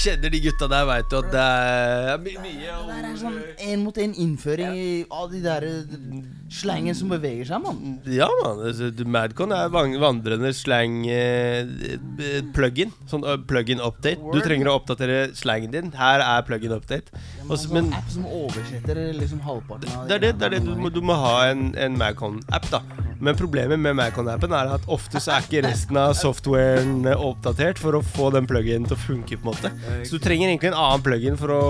Kjenner 0.00 0.32
de 0.32 0.38
gutta 0.46 0.66
der, 0.70 0.84
veit 0.88 1.08
du 1.12 1.16
at 1.18 1.30
det 1.32 1.42
er 1.44 2.18
my 2.22 2.32
mye 2.40 2.76
Det 2.88 2.98
er 3.10 3.16
sånn 3.20 3.36
en 3.70 3.82
mot 3.84 3.98
en 4.00 4.14
innføring 4.24 4.76
i- 4.76 5.04
av 5.12 5.30
de 5.32 5.40
der 5.44 5.66
eh, 5.68 6.22
slangen 6.50 6.96
som 6.96 7.08
beveger 7.12 7.46
seg, 7.50 7.60
mann. 7.62 7.98
Ja, 8.10 8.28
mann. 8.42 8.62
altså, 8.70 8.88
Madcon 9.06 9.52
er 9.54 9.68
vandrende 9.70 10.52
slang 10.56 11.04
eh, 11.06 11.60
eh, 11.62 12.40
plug-in. 12.56 12.90
Sånn 13.10 13.22
plug-in 13.46 13.80
update. 13.84 14.18
Du 14.32 14.40
trenger 14.44 14.72
å 14.72 14.78
oppdatere 14.80 15.20
slangen 15.38 15.70
din. 15.74 15.92
Her 15.96 16.24
er 16.24 16.42
plug-in 16.48 16.72
update. 16.76 17.12
En 17.42 17.50
Også, 17.54 17.70
men 17.74 17.92
app 17.94 18.08
som 18.10 18.24
oversetter 18.26 19.12
liksom 19.20 19.40
halvparten 19.46 19.92
av 19.96 20.08
det 20.08 20.16
er 20.18 20.24
det. 20.26 20.32
det, 20.40 20.46
er 20.46 20.56
det. 20.58 20.64
Du, 20.66 20.74
må, 20.80 20.90
du 20.90 21.00
må 21.04 21.14
ha 21.20 21.36
en, 21.50 21.70
en 21.76 21.96
Madcon-app, 22.00 22.70
da. 22.72 22.82
Men 23.20 23.36
problemet 23.36 23.80
med 23.80 23.98
Macon-appen 23.98 24.52
er 24.56 24.74
at 24.76 24.86
ofte 24.88 25.20
så 25.20 25.36
er 25.36 25.44
ikke 25.44 25.64
resten 25.68 25.98
av 26.00 26.14
softwaren 26.16 27.04
oppdatert 27.12 27.80
for 27.80 27.98
å 27.98 28.04
få 28.04 28.30
den 28.32 28.48
plug-in 28.48 28.88
til 28.88 28.96
å 28.96 29.00
funke. 29.00 29.36
på 29.36 29.44
en 29.44 29.52
måte 29.52 29.72
Så 30.08 30.16
du 30.16 30.24
trenger 30.24 30.48
egentlig 30.48 30.72
en 30.72 30.80
annen 30.80 31.04
plug-in 31.04 31.36
for 31.40 31.52
å 31.52 31.62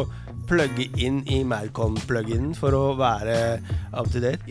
plugge 0.51 0.89
inn 0.99 1.21
i 1.31 1.43
Madcon-pluginen 1.47 2.55
for 2.59 2.75
å 2.75 2.85
være 2.99 3.35
up 3.95 4.11
to 4.11 4.23
date. 4.23 4.43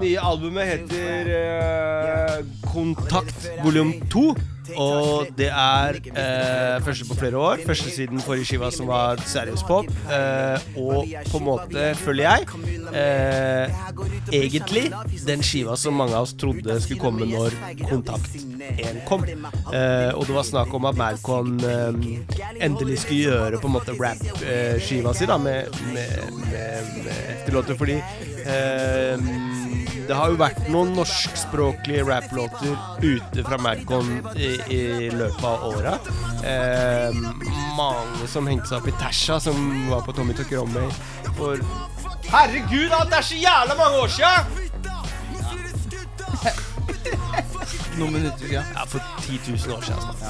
Nye 0.00 0.22
albumet 0.30 0.72
heter 0.72 1.30
uh, 1.34 2.40
Kontakt 2.70 3.50
volum 3.64 3.92
2. 4.10 4.24
Og 4.78 5.30
det 5.38 5.48
er 5.50 5.98
eh, 6.10 6.76
første 6.84 7.06
på 7.08 7.16
flere 7.18 7.40
år. 7.40 7.64
Første 7.66 7.90
siden 7.94 8.22
forrige 8.24 8.50
skiva 8.50 8.70
som 8.74 8.90
var 8.90 9.20
seriøs 9.30 9.64
pop. 9.68 9.88
Eh, 10.10 10.68
og 10.80 11.10
på 11.30 11.40
en 11.40 11.46
måte, 11.46 11.90
føler 12.00 12.26
jeg, 12.26 12.46
eh, 12.94 13.82
egentlig 14.32 14.86
den 15.26 15.42
skiva 15.46 15.76
som 15.80 15.98
mange 15.98 16.16
av 16.16 16.28
oss 16.28 16.36
trodde 16.38 16.80
skulle 16.82 17.00
komme 17.00 17.28
når 17.30 17.56
Kontakt 17.88 18.36
1 18.70 19.02
kom. 19.08 19.24
Eh, 19.24 20.10
og 20.14 20.26
det 20.26 20.36
var 20.36 20.46
snakk 20.46 20.74
om 20.76 20.88
at 20.90 20.98
Malcolm 20.98 21.58
eh, 21.64 22.00
endelig 22.60 23.00
skulle 23.04 23.30
gjøre 23.30 23.60
på 23.60 23.70
en 23.70 23.76
måte 23.78 23.96
rap-skiva 23.98 25.14
si 25.16 25.28
da 25.30 25.38
med, 25.40 25.70
med, 25.94 26.40
med, 26.50 26.92
med 27.04 27.74
fordi 27.80 27.96
eh, 28.44 29.49
det 30.10 30.16
har 30.18 30.32
jo 30.32 30.38
vært 30.40 30.64
noen 30.74 30.88
norskspråklige 30.96 32.02
rapplåter 32.08 32.72
ute 32.98 33.44
fra 33.46 33.54
Madcon 33.62 34.08
i, 34.34 34.48
i 34.74 35.10
løpet 35.14 35.44
av 35.46 35.66
åra. 35.68 35.92
Eh, 36.42 37.14
mange 37.78 38.26
som 38.32 38.48
hengte 38.50 38.66
seg 38.72 38.80
opp 38.80 38.88
i 38.90 38.94
Tasha, 38.98 39.38
som 39.44 39.54
var 39.86 40.02
på 40.02 40.10
Tommy 40.16 40.34
Tokrommy 40.34 40.88
for 41.36 41.62
Herregud, 42.26 42.90
det 42.90 43.16
er 43.20 43.26
så 43.28 43.38
jævla 43.38 43.74
mange 43.78 43.96
år 44.02 44.10
sia! 44.16 44.34
Noen 48.00 48.12
minutter 48.16 48.42
siden. 48.48 48.66
Ja, 48.74 48.82
for 48.90 49.00
10 49.22 49.38
000 49.46 49.76
år 49.76 49.82
siden. 49.86 50.02
Altså. 50.10 50.26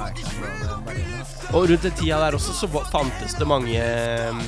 Og 1.55 1.61
rundt 1.71 1.89
den 1.89 1.97
tida 1.97 2.21
der 2.21 2.37
også 2.37 2.53
så 2.61 2.67
fantes 2.93 3.33
det 3.39 3.49
mange 3.49 3.81
um, 4.29 4.45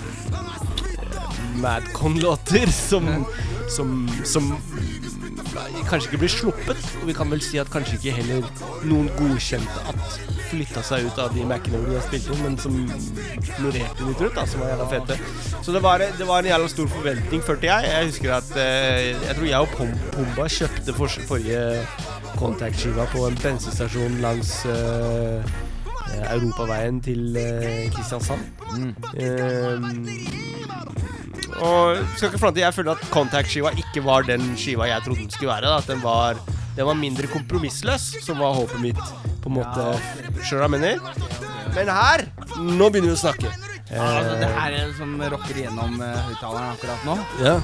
Madcon-låter 1.64 2.68
som, 2.68 3.26
som, 3.72 4.08
som 4.24 4.52
kanskje 5.88 6.10
ikke 6.10 6.22
blir 6.24 6.32
sluppet. 6.32 6.84
Og 7.00 7.08
vi 7.10 7.16
kan 7.16 7.30
vel 7.32 7.42
si 7.44 7.60
at 7.62 7.70
kanskje 7.72 7.98
ikke 7.98 8.14
heller 8.20 8.46
noen 8.88 9.10
godkjente 9.18 9.86
at 9.92 10.20
flytta 10.52 10.82
seg 10.84 11.06
ut 11.08 11.20
av 11.22 11.32
de 11.32 11.44
Mac-ene 11.48 11.78
hvor 11.80 11.88
de 11.88 11.96
har 11.96 12.04
spilt 12.04 12.28
inn, 12.28 12.42
men 12.44 12.58
som 12.60 12.74
florerte 13.56 14.06
litt 14.08 14.20
rundt, 14.20 14.36
da, 14.36 14.44
som 14.48 14.62
var 14.62 14.72
jævla 14.74 14.88
fete. 14.90 15.16
Så 15.64 15.74
det 15.74 15.82
var, 15.84 16.04
det 16.18 16.28
var 16.28 16.42
en 16.42 16.50
jævla 16.52 16.68
stor 16.72 16.90
forventning, 16.92 17.44
følte 17.46 17.70
jeg. 17.70 17.88
Jeg 17.88 18.10
husker 18.10 18.34
at 18.36 18.54
eh, 18.60 19.12
Jeg 19.12 19.36
tror 19.38 19.48
jeg 19.48 19.66
og 19.66 19.76
Pom 19.76 19.92
Pomba 20.12 20.48
kjøpte 20.52 20.96
for, 20.96 21.20
forrige 21.28 21.62
Contact-skiva 22.36 23.06
på 23.12 23.26
en 23.28 23.38
bensinstasjon 23.42 24.18
langs 24.24 24.54
eh, 24.68 25.52
eh, 26.12 26.26
Europaveien 26.34 27.00
til 27.04 27.36
eh, 27.40 27.88
Kristiansand. 27.94 28.42
Eh, 29.16 29.76
og 31.60 32.00
skal 32.16 32.30
ikke 32.30 32.40
fronte, 32.40 32.62
jeg 32.62 32.74
føler 32.74 32.96
at 32.96 33.10
Contact-skiva 33.12 33.74
ikke 33.82 34.04
var 34.06 34.26
den 34.28 34.52
skiva 34.58 34.88
jeg 34.88 35.04
trodde 35.04 35.24
den 35.24 35.34
skulle 35.34 35.52
være. 35.52 35.68
Da. 35.68 35.80
At 35.82 35.90
den 35.90 36.02
var, 36.04 36.40
den 36.76 36.88
var 36.88 36.98
mindre 36.98 37.28
kompromissløs, 37.32 38.12
som 38.24 38.40
var 38.40 38.56
håpet 38.56 38.80
mitt. 38.80 39.02
På 39.42 39.50
en 39.50 39.58
måte 39.58 39.84
hva 39.90 40.62
jeg 40.62 40.70
mener? 40.70 41.02
Men 41.72 41.88
her 41.88 42.26
Nå 42.62 42.88
begynner 42.92 43.12
vi 43.12 43.16
å 43.16 43.20
snakke. 43.20 43.52
Ja, 43.92 44.04
altså, 44.18 44.36
det 44.40 44.48
her 44.54 44.74
er 44.76 44.92
som 44.96 45.12
rocker 45.34 45.58
gjennom 45.58 45.98
uh, 46.00 46.06
høyttaleren 46.28 46.70
akkurat 46.72 47.04
nå. 47.04 47.16
Ja. 47.42 47.54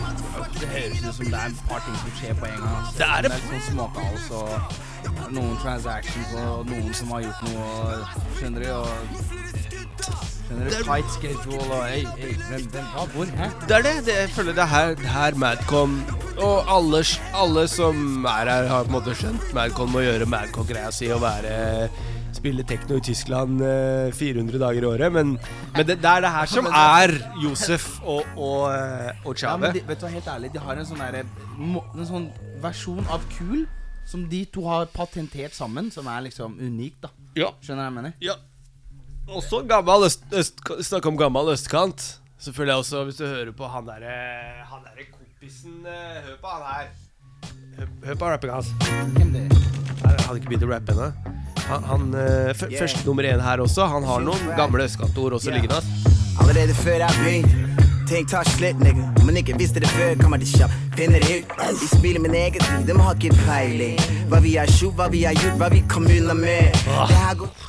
Det 0.59 0.69
høres 0.69 1.01
ut 1.05 1.15
som 1.17 1.31
det 1.31 1.39
er 1.39 1.53
et 1.55 1.63
par 1.71 1.85
ting 1.87 1.97
som 2.03 2.15
skjer 2.19 2.37
på 2.37 2.49
en 2.49 2.59
gang. 2.61 2.75
Altså. 2.81 2.97
Det 2.99 3.09
er 3.09 3.29
det. 3.29 3.39
sånn 3.47 3.65
småkaos 3.71 4.27
og 4.37 5.33
noen 5.33 5.57
transactions 5.63 6.35
og 6.43 6.69
noen 6.69 6.93
som 6.97 7.15
har 7.17 7.25
gjort 7.25 7.47
noe, 7.49 8.01
skjønner 8.37 8.67
du. 8.67 8.71
Og 8.77 9.38
Skjønner 10.49 10.71
du? 10.73 10.77
Tight 10.81 11.09
schedule 11.13 11.65
og 11.67 11.83
Hei, 11.85 12.05
hei, 12.17 12.29
hvem, 12.49 12.63
hvem, 12.73 12.85
hva, 12.95 13.03
hvor, 13.13 13.33
hæ? 13.37 13.49
Det 13.69 13.75
er 13.77 13.83
det. 13.85 13.91
det 14.07 14.15
jeg 14.17 14.31
føler 14.33 14.55
det 14.57 14.63
er 14.65 14.71
her, 14.73 14.95
det 14.97 15.05
er 15.05 15.13
her 15.13 15.37
Madcon 15.37 15.99
Og 16.41 16.71
alle, 16.73 17.03
alle 17.37 17.65
som 17.69 18.25
er 18.25 18.49
her, 18.49 18.69
har 18.71 18.87
på 18.87 18.89
en 18.89 18.97
måte 18.97 19.17
skjønt 19.19 19.45
Madcon 19.53 19.93
må 19.93 20.07
gjøre 20.07 20.29
Madcon-greia 20.31 20.89
si 20.95 21.11
og 21.13 21.21
være 21.27 21.53
Spille 22.39 22.65
tekno 22.65 22.97
i 22.97 23.05
Tyskland 23.05 23.61
eh, 23.67 24.09
400 24.15 24.61
dager 24.63 24.85
i 24.85 24.87
året. 24.87 25.13
Men, 25.13 25.33
men 25.75 25.87
det, 25.89 25.97
det 25.99 26.11
er 26.11 26.23
det 26.23 26.31
her 26.31 26.51
som 26.53 26.69
er 26.71 27.15
Josef 27.43 27.89
og, 28.05 28.21
og, 28.37 28.69
eh, 28.73 29.25
og 29.27 29.43
Ja, 29.43 29.57
de, 29.59 29.83
vet 29.89 30.01
du 30.01 30.07
hva, 30.07 30.13
helt 30.13 30.29
ærlig, 30.37 30.53
de 30.55 30.63
har 30.63 30.79
en 30.79 30.87
sånn 30.87 31.03
der, 31.03 31.25
En 31.59 32.07
sånn 32.07 32.29
versjon 32.63 33.03
av 33.11 33.25
kul 33.35 33.65
som 34.09 34.29
de 34.31 34.45
to 34.53 34.65
har 34.69 34.87
patentert 34.93 35.57
sammen, 35.57 35.91
som 35.93 36.07
er 36.09 36.29
liksom 36.29 36.55
unik, 36.61 37.01
da. 37.03 37.11
Ja. 37.37 37.51
Skjønner 37.61 37.83
du 37.83 37.85
hva 37.85 37.91
jeg 37.91 37.97
mener? 37.99 38.15
Ja. 38.25 38.39
Også 39.29 39.61
gammel 39.69 40.07
øst, 40.07 40.23
øst, 40.33 40.63
Snakk 40.89 41.07
om 41.07 41.19
gammel 41.19 41.53
østkant. 41.53 42.21
Så 42.39 42.53
føler 42.53 42.73
jeg 42.73 42.79
også, 42.85 43.05
hvis 43.05 43.17
du 43.17 43.27
hører 43.27 43.53
på 43.53 43.67
han 43.69 43.87
derre 43.87 44.15
Han 44.71 44.85
derre 44.87 45.07
kompisen 45.11 45.87
eh, 45.87 46.23
Hør 46.25 46.37
på 46.41 46.53
han 46.55 46.63
her. 46.69 46.89
Hør, 47.79 47.87
hør 48.07 48.15
på 48.15 48.31
rappinga 48.33 48.55
hans. 48.55 48.73
Han 48.79 50.21
hadde 50.25 50.41
ikke 50.41 50.53
begynt 50.53 50.67
å 50.67 50.71
rappe 50.73 50.95
ennå. 50.95 51.11
Han, 51.69 51.89
han 51.91 52.11
eh, 52.17 52.53
f 52.55 52.65
Første 52.79 53.05
nummer 53.07 53.29
én 53.29 53.43
her 53.45 53.61
også. 53.65 53.87
Han 53.93 54.07
har 54.09 54.25
noen 54.25 54.53
gamle 54.57 54.89
østkantord 54.89 55.37
også 55.41 55.53
liggende. 55.53 55.83
ass. 55.83 56.15
Allerede 56.41 56.75
før 56.79 57.05
jeg 57.05 57.23
begynte 57.23 57.69
tenk 58.09 58.31
tar 58.31 58.49
slutt, 58.49 58.81
nigga 58.81 59.11
Om 59.21 59.29
en 59.29 59.43
ikke 59.43 59.59
visste 59.59 59.83
det 59.85 59.91
før, 59.93 60.15
kommer 60.23 60.41
det 60.41 60.49
kjapt 60.49 60.88
Finner 60.99 61.21
ut. 61.21 61.45
Vi 61.81 61.89
spiller 61.99 62.21
min 62.21 62.35
egen 62.35 62.61
tid, 62.61 62.87
de 62.87 63.01
har 63.01 63.15
ikke 63.15 63.37
peiling. 63.47 64.01
Hva 64.29 64.43
vi 64.43 64.57
har 64.59 64.67
gjort, 64.67 64.99
hva 64.99 65.07
vi 65.13 65.23
har 65.29 65.39
gjort, 65.39 65.55
hva 65.61 65.71
vi 65.71 65.85
kom 65.87 66.11
unna 66.11 66.35
med. 66.35 66.75
Det 66.75 67.21
her 67.23 67.35
går 67.39 67.69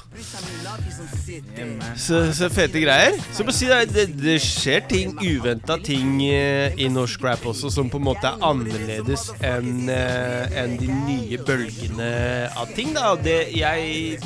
Så, 1.96 2.34
så 2.34 2.50
fete 2.50 2.82
greier. 2.82 3.16
Så 3.32 3.44
må 3.46 3.54
si 3.56 3.68
det, 3.70 3.78
det, 3.94 4.06
det 4.20 4.36
skjer 4.44 4.82
ting, 4.90 5.14
uventa 5.22 5.78
ting 5.86 6.18
eh, 6.26 6.76
i 6.82 6.90
norsk 6.92 7.24
rap 7.24 7.46
også, 7.52 7.70
som 7.72 7.92
på 7.92 8.00
en 8.02 8.08
måte 8.08 8.28
er 8.28 8.42
annerledes 8.44 9.28
enn 9.46 9.88
en 9.92 10.76
de 10.80 10.90
nye 10.90 11.40
bølgene 11.46 12.10
av 12.58 12.74
ting. 12.76 12.92
da. 12.98 13.14
Det 13.22 13.40
jeg 13.56 14.18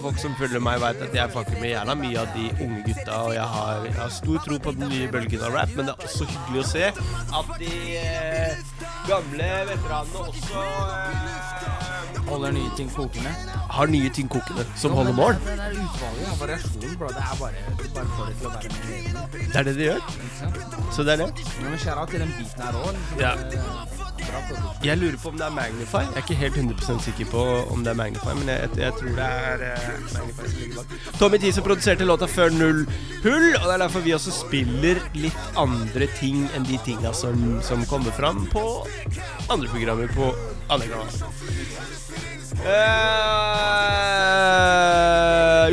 Folk 0.00 0.20
som 0.22 0.36
følger 0.38 0.62
meg, 0.62 0.78
vet 0.78 1.00
at 1.08 1.14
jeg 1.16 1.32
fucker 1.34 1.58
med 1.58 1.72
jævla 1.72 1.96
mye 1.98 2.20
av 2.20 2.28
de 2.36 2.46
unge 2.62 2.82
gutta, 2.86 3.16
og 3.26 3.32
jeg 3.34 3.48
har, 3.56 3.86
jeg 3.88 3.96
har 3.98 4.12
stor 4.14 4.38
tro 4.44 4.58
på 4.62 4.74
den 4.76 4.92
nye 4.92 5.08
bølgen 5.10 5.42
av 5.48 5.56
rap, 5.56 5.72
men 5.74 5.88
det 5.88 5.96
er 5.96 6.06
også 6.06 6.28
hyggelig 6.30 6.62
å 6.62 6.68
se 6.70 6.84
at 7.40 7.50
de 7.58 7.72
eh, 7.98 8.35
gamle 9.08 9.48
veteranene 9.70 10.18
også 10.28 10.62
eh, 10.62 11.32
Holder 12.26 12.50
nye 12.56 12.70
ting 12.76 12.88
kokende. 12.90 13.30
har 13.70 13.86
nye 13.86 14.10
ting 14.10 14.28
kokende, 14.30 14.64
som 14.76 14.92
holder 14.98 15.12
mål. 15.14 15.34
Det, 15.34 15.40
det 15.46 15.66
er 15.66 15.76
utvalget 15.84 16.30
av 16.32 16.40
variasjon, 16.40 16.96
bro. 16.98 17.08
Det 17.14 17.22
er 17.22 17.36
bare, 17.40 17.52
det 17.82 17.90
bare 17.94 18.08
får 18.16 18.24
det 18.26 18.34
til 18.40 18.46
å 18.46 18.54
være 18.56 18.70
med. 18.72 19.46
Det 19.52 19.60
er 19.60 19.68
det 19.68 19.74
de 19.78 19.86
gjør. 19.86 20.00
Så 20.96 21.06
det 21.06 21.12
er 21.14 21.22
det. 21.22 21.28
Men 21.62 21.78
skjæra 21.78 22.06
til 22.10 22.24
den 22.24 22.34
biten 22.40 22.66
her 22.66 22.80
òg. 22.82 22.94
Ja. 23.22 23.32
Jeg 24.84 24.98
lurer 25.00 25.16
på 25.22 25.28
om 25.32 25.38
det 25.38 25.46
er 25.46 25.54
Magnify. 25.54 26.02
Jeg 26.06 26.16
er 26.16 26.24
ikke 26.24 26.38
helt 26.40 26.58
100% 26.60 27.04
sikker 27.04 27.30
på 27.30 27.42
om 27.72 27.84
det 27.84 27.90
er 27.92 27.98
Magnify, 27.98 28.34
men 28.38 28.48
jeg, 28.52 28.70
jeg 28.76 28.92
tror 28.98 29.12
det 29.18 29.26
er 29.26 29.64
uh, 29.64 29.68
Magnify 30.14 30.48
som 30.50 30.58
ligger 30.60 30.76
bak. 30.80 30.86
Tommy 31.20 31.40
Tee 31.42 31.52
som 31.56 31.66
produserte 31.66 32.08
låta 32.08 32.28
før 32.30 32.54
Null 32.54 32.84
Hull, 33.24 33.46
og 33.56 33.64
det 33.66 33.74
er 33.74 33.82
derfor 33.84 34.04
vi 34.04 34.14
også 34.16 34.34
spiller 34.34 35.00
litt 35.16 35.58
andre 35.58 36.06
ting 36.18 36.46
enn 36.56 36.66
de 36.68 36.78
tinga 36.86 37.12
som, 37.16 37.60
som 37.66 37.84
kommer 37.90 38.14
fram 38.16 38.46
på 38.52 38.64
andre 39.50 39.68
programmer 39.72 40.08
på 40.16 40.32
andre 40.68 40.88
kanaler. 40.90 41.12
Eh, 42.66 42.72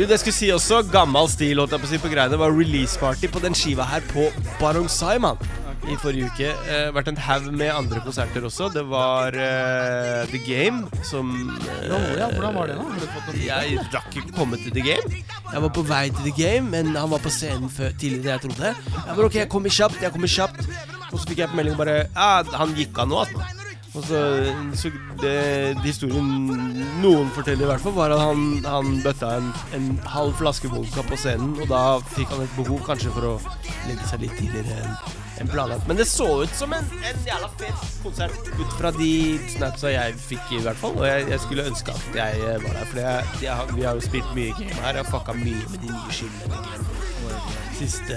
jo, 0.00 0.06
det 0.10 0.18
skulle 0.20 0.36
si 0.36 0.50
også, 0.54 0.82
gammel 0.92 1.28
stil 1.32 1.58
holdt 1.62 1.72
jeg 1.74 1.82
på 1.82 1.88
å 1.88 1.92
si 1.94 1.98
på 2.02 2.12
greiene, 2.12 2.38
var 2.40 2.54
release 2.54 2.98
party 3.00 3.26
på 3.30 3.42
den 3.42 3.54
skiva 3.58 3.84
her 3.88 4.02
på 4.12 4.22
Barong 4.60 4.88
Simon 4.92 5.38
i 5.90 5.96
forrige 6.00 6.28
uke. 6.32 6.50
Uh, 6.68 6.90
vært 6.94 7.10
en 7.12 7.18
haug 7.26 7.48
med 7.52 7.72
andre 7.72 8.02
konserter 8.04 8.44
også. 8.46 8.70
Det 8.74 8.84
var 8.88 9.36
eh, 9.38 10.24
The 10.30 10.40
Game 10.44 11.02
som 11.06 11.32
eh, 11.54 11.88
Ja, 11.88 11.98
ja, 12.18 12.28
hvordan 12.32 12.54
var 12.56 12.70
det 12.70 12.76
da? 12.78 12.84
Har 12.84 13.38
Jeg 13.40 13.82
rakk 13.94 14.18
ikke 14.20 14.36
komme 14.36 14.60
til 14.60 14.74
The 14.74 14.84
Game. 14.84 15.22
Jeg 15.52 15.64
var 15.66 15.74
på 15.74 15.84
vei 15.86 16.06
til 16.10 16.30
The 16.30 16.34
Game, 16.36 16.70
men 16.70 16.94
han 16.96 17.10
var 17.12 17.22
på 17.24 17.32
scenen 17.32 17.72
før, 17.72 17.92
tidligere 17.98 18.24
enn 18.24 18.32
jeg 18.34 18.44
trodde. 18.46 18.72
Jeg 18.94 19.18
var 19.18 19.28
ok, 19.28 19.40
jeg 19.42 19.52
kommer 19.52 19.76
kjapt, 19.80 20.00
jeg 20.02 20.14
kommer 20.14 20.34
kjapt. 20.36 20.64
Og 21.10 21.18
så 21.18 21.28
fikk 21.28 21.44
jeg 21.44 21.52
på 21.52 21.60
melding 21.60 21.76
bare 21.78 22.00
Ja, 22.06 22.30
han 22.58 22.74
gikk 22.78 22.98
av 22.98 23.10
nå, 23.10 23.26
altså. 23.26 23.60
Og 23.94 24.02
så, 24.02 24.20
så 24.74 24.90
det, 25.22 25.34
det 25.78 25.84
historien 25.84 26.26
noen 26.98 27.28
forteller 27.34 27.62
i 27.62 27.68
hvert 27.70 27.84
fall, 27.84 27.94
var 27.94 28.10
at 28.10 28.24
han, 28.24 28.64
han 28.66 28.96
bøtta 29.04 29.36
en, 29.38 29.52
en 29.78 29.92
halv 30.16 30.34
flaske 30.40 30.70
vodka 30.72 31.06
på 31.06 31.18
scenen, 31.20 31.54
og 31.62 31.70
da 31.70 31.84
fikk 32.16 32.34
han 32.34 32.42
et 32.42 32.56
behov 32.58 32.82
kanskje 32.88 33.14
for 33.14 33.36
å 33.36 33.36
legge 33.86 34.10
seg 34.10 34.26
litt 34.26 34.34
tidligere 34.40 34.80
enn 34.82 35.22
enn 35.40 35.50
planlagt. 35.50 35.88
Men 35.88 35.98
det 36.00 36.06
så 36.10 36.28
ut 36.44 36.54
som 36.56 36.72
en, 36.76 36.90
en 37.10 37.26
jævla 37.28 37.50
fet 37.60 37.86
konsert 38.04 38.50
ut 38.54 38.76
fra 38.78 38.92
de 38.98 39.12
snapsa 39.56 39.94
jeg 39.94 40.18
fikk, 40.28 40.52
i 40.58 40.62
hvert 40.66 40.80
fall. 40.80 40.96
Og 41.00 41.08
jeg, 41.08 41.28
jeg 41.32 41.42
skulle 41.46 41.68
ønske 41.70 41.96
at 41.96 42.20
jeg 42.20 42.44
eh, 42.44 42.60
var 42.66 42.78
der, 42.80 42.90
for 42.92 43.02
jeg, 43.04 43.32
jeg, 43.48 43.74
vi 43.74 43.88
har 43.88 43.98
jo 43.98 44.06
spilt 44.08 44.36
mye 44.38 44.54
game 44.60 44.80
her. 44.82 44.98
Jeg 44.98 45.04
har 45.04 45.10
fucka 45.10 45.36
mye 45.40 45.64
med 45.72 45.82
de 45.86 45.92
nye 45.92 46.32
game 46.54 46.94
siste 47.74 48.16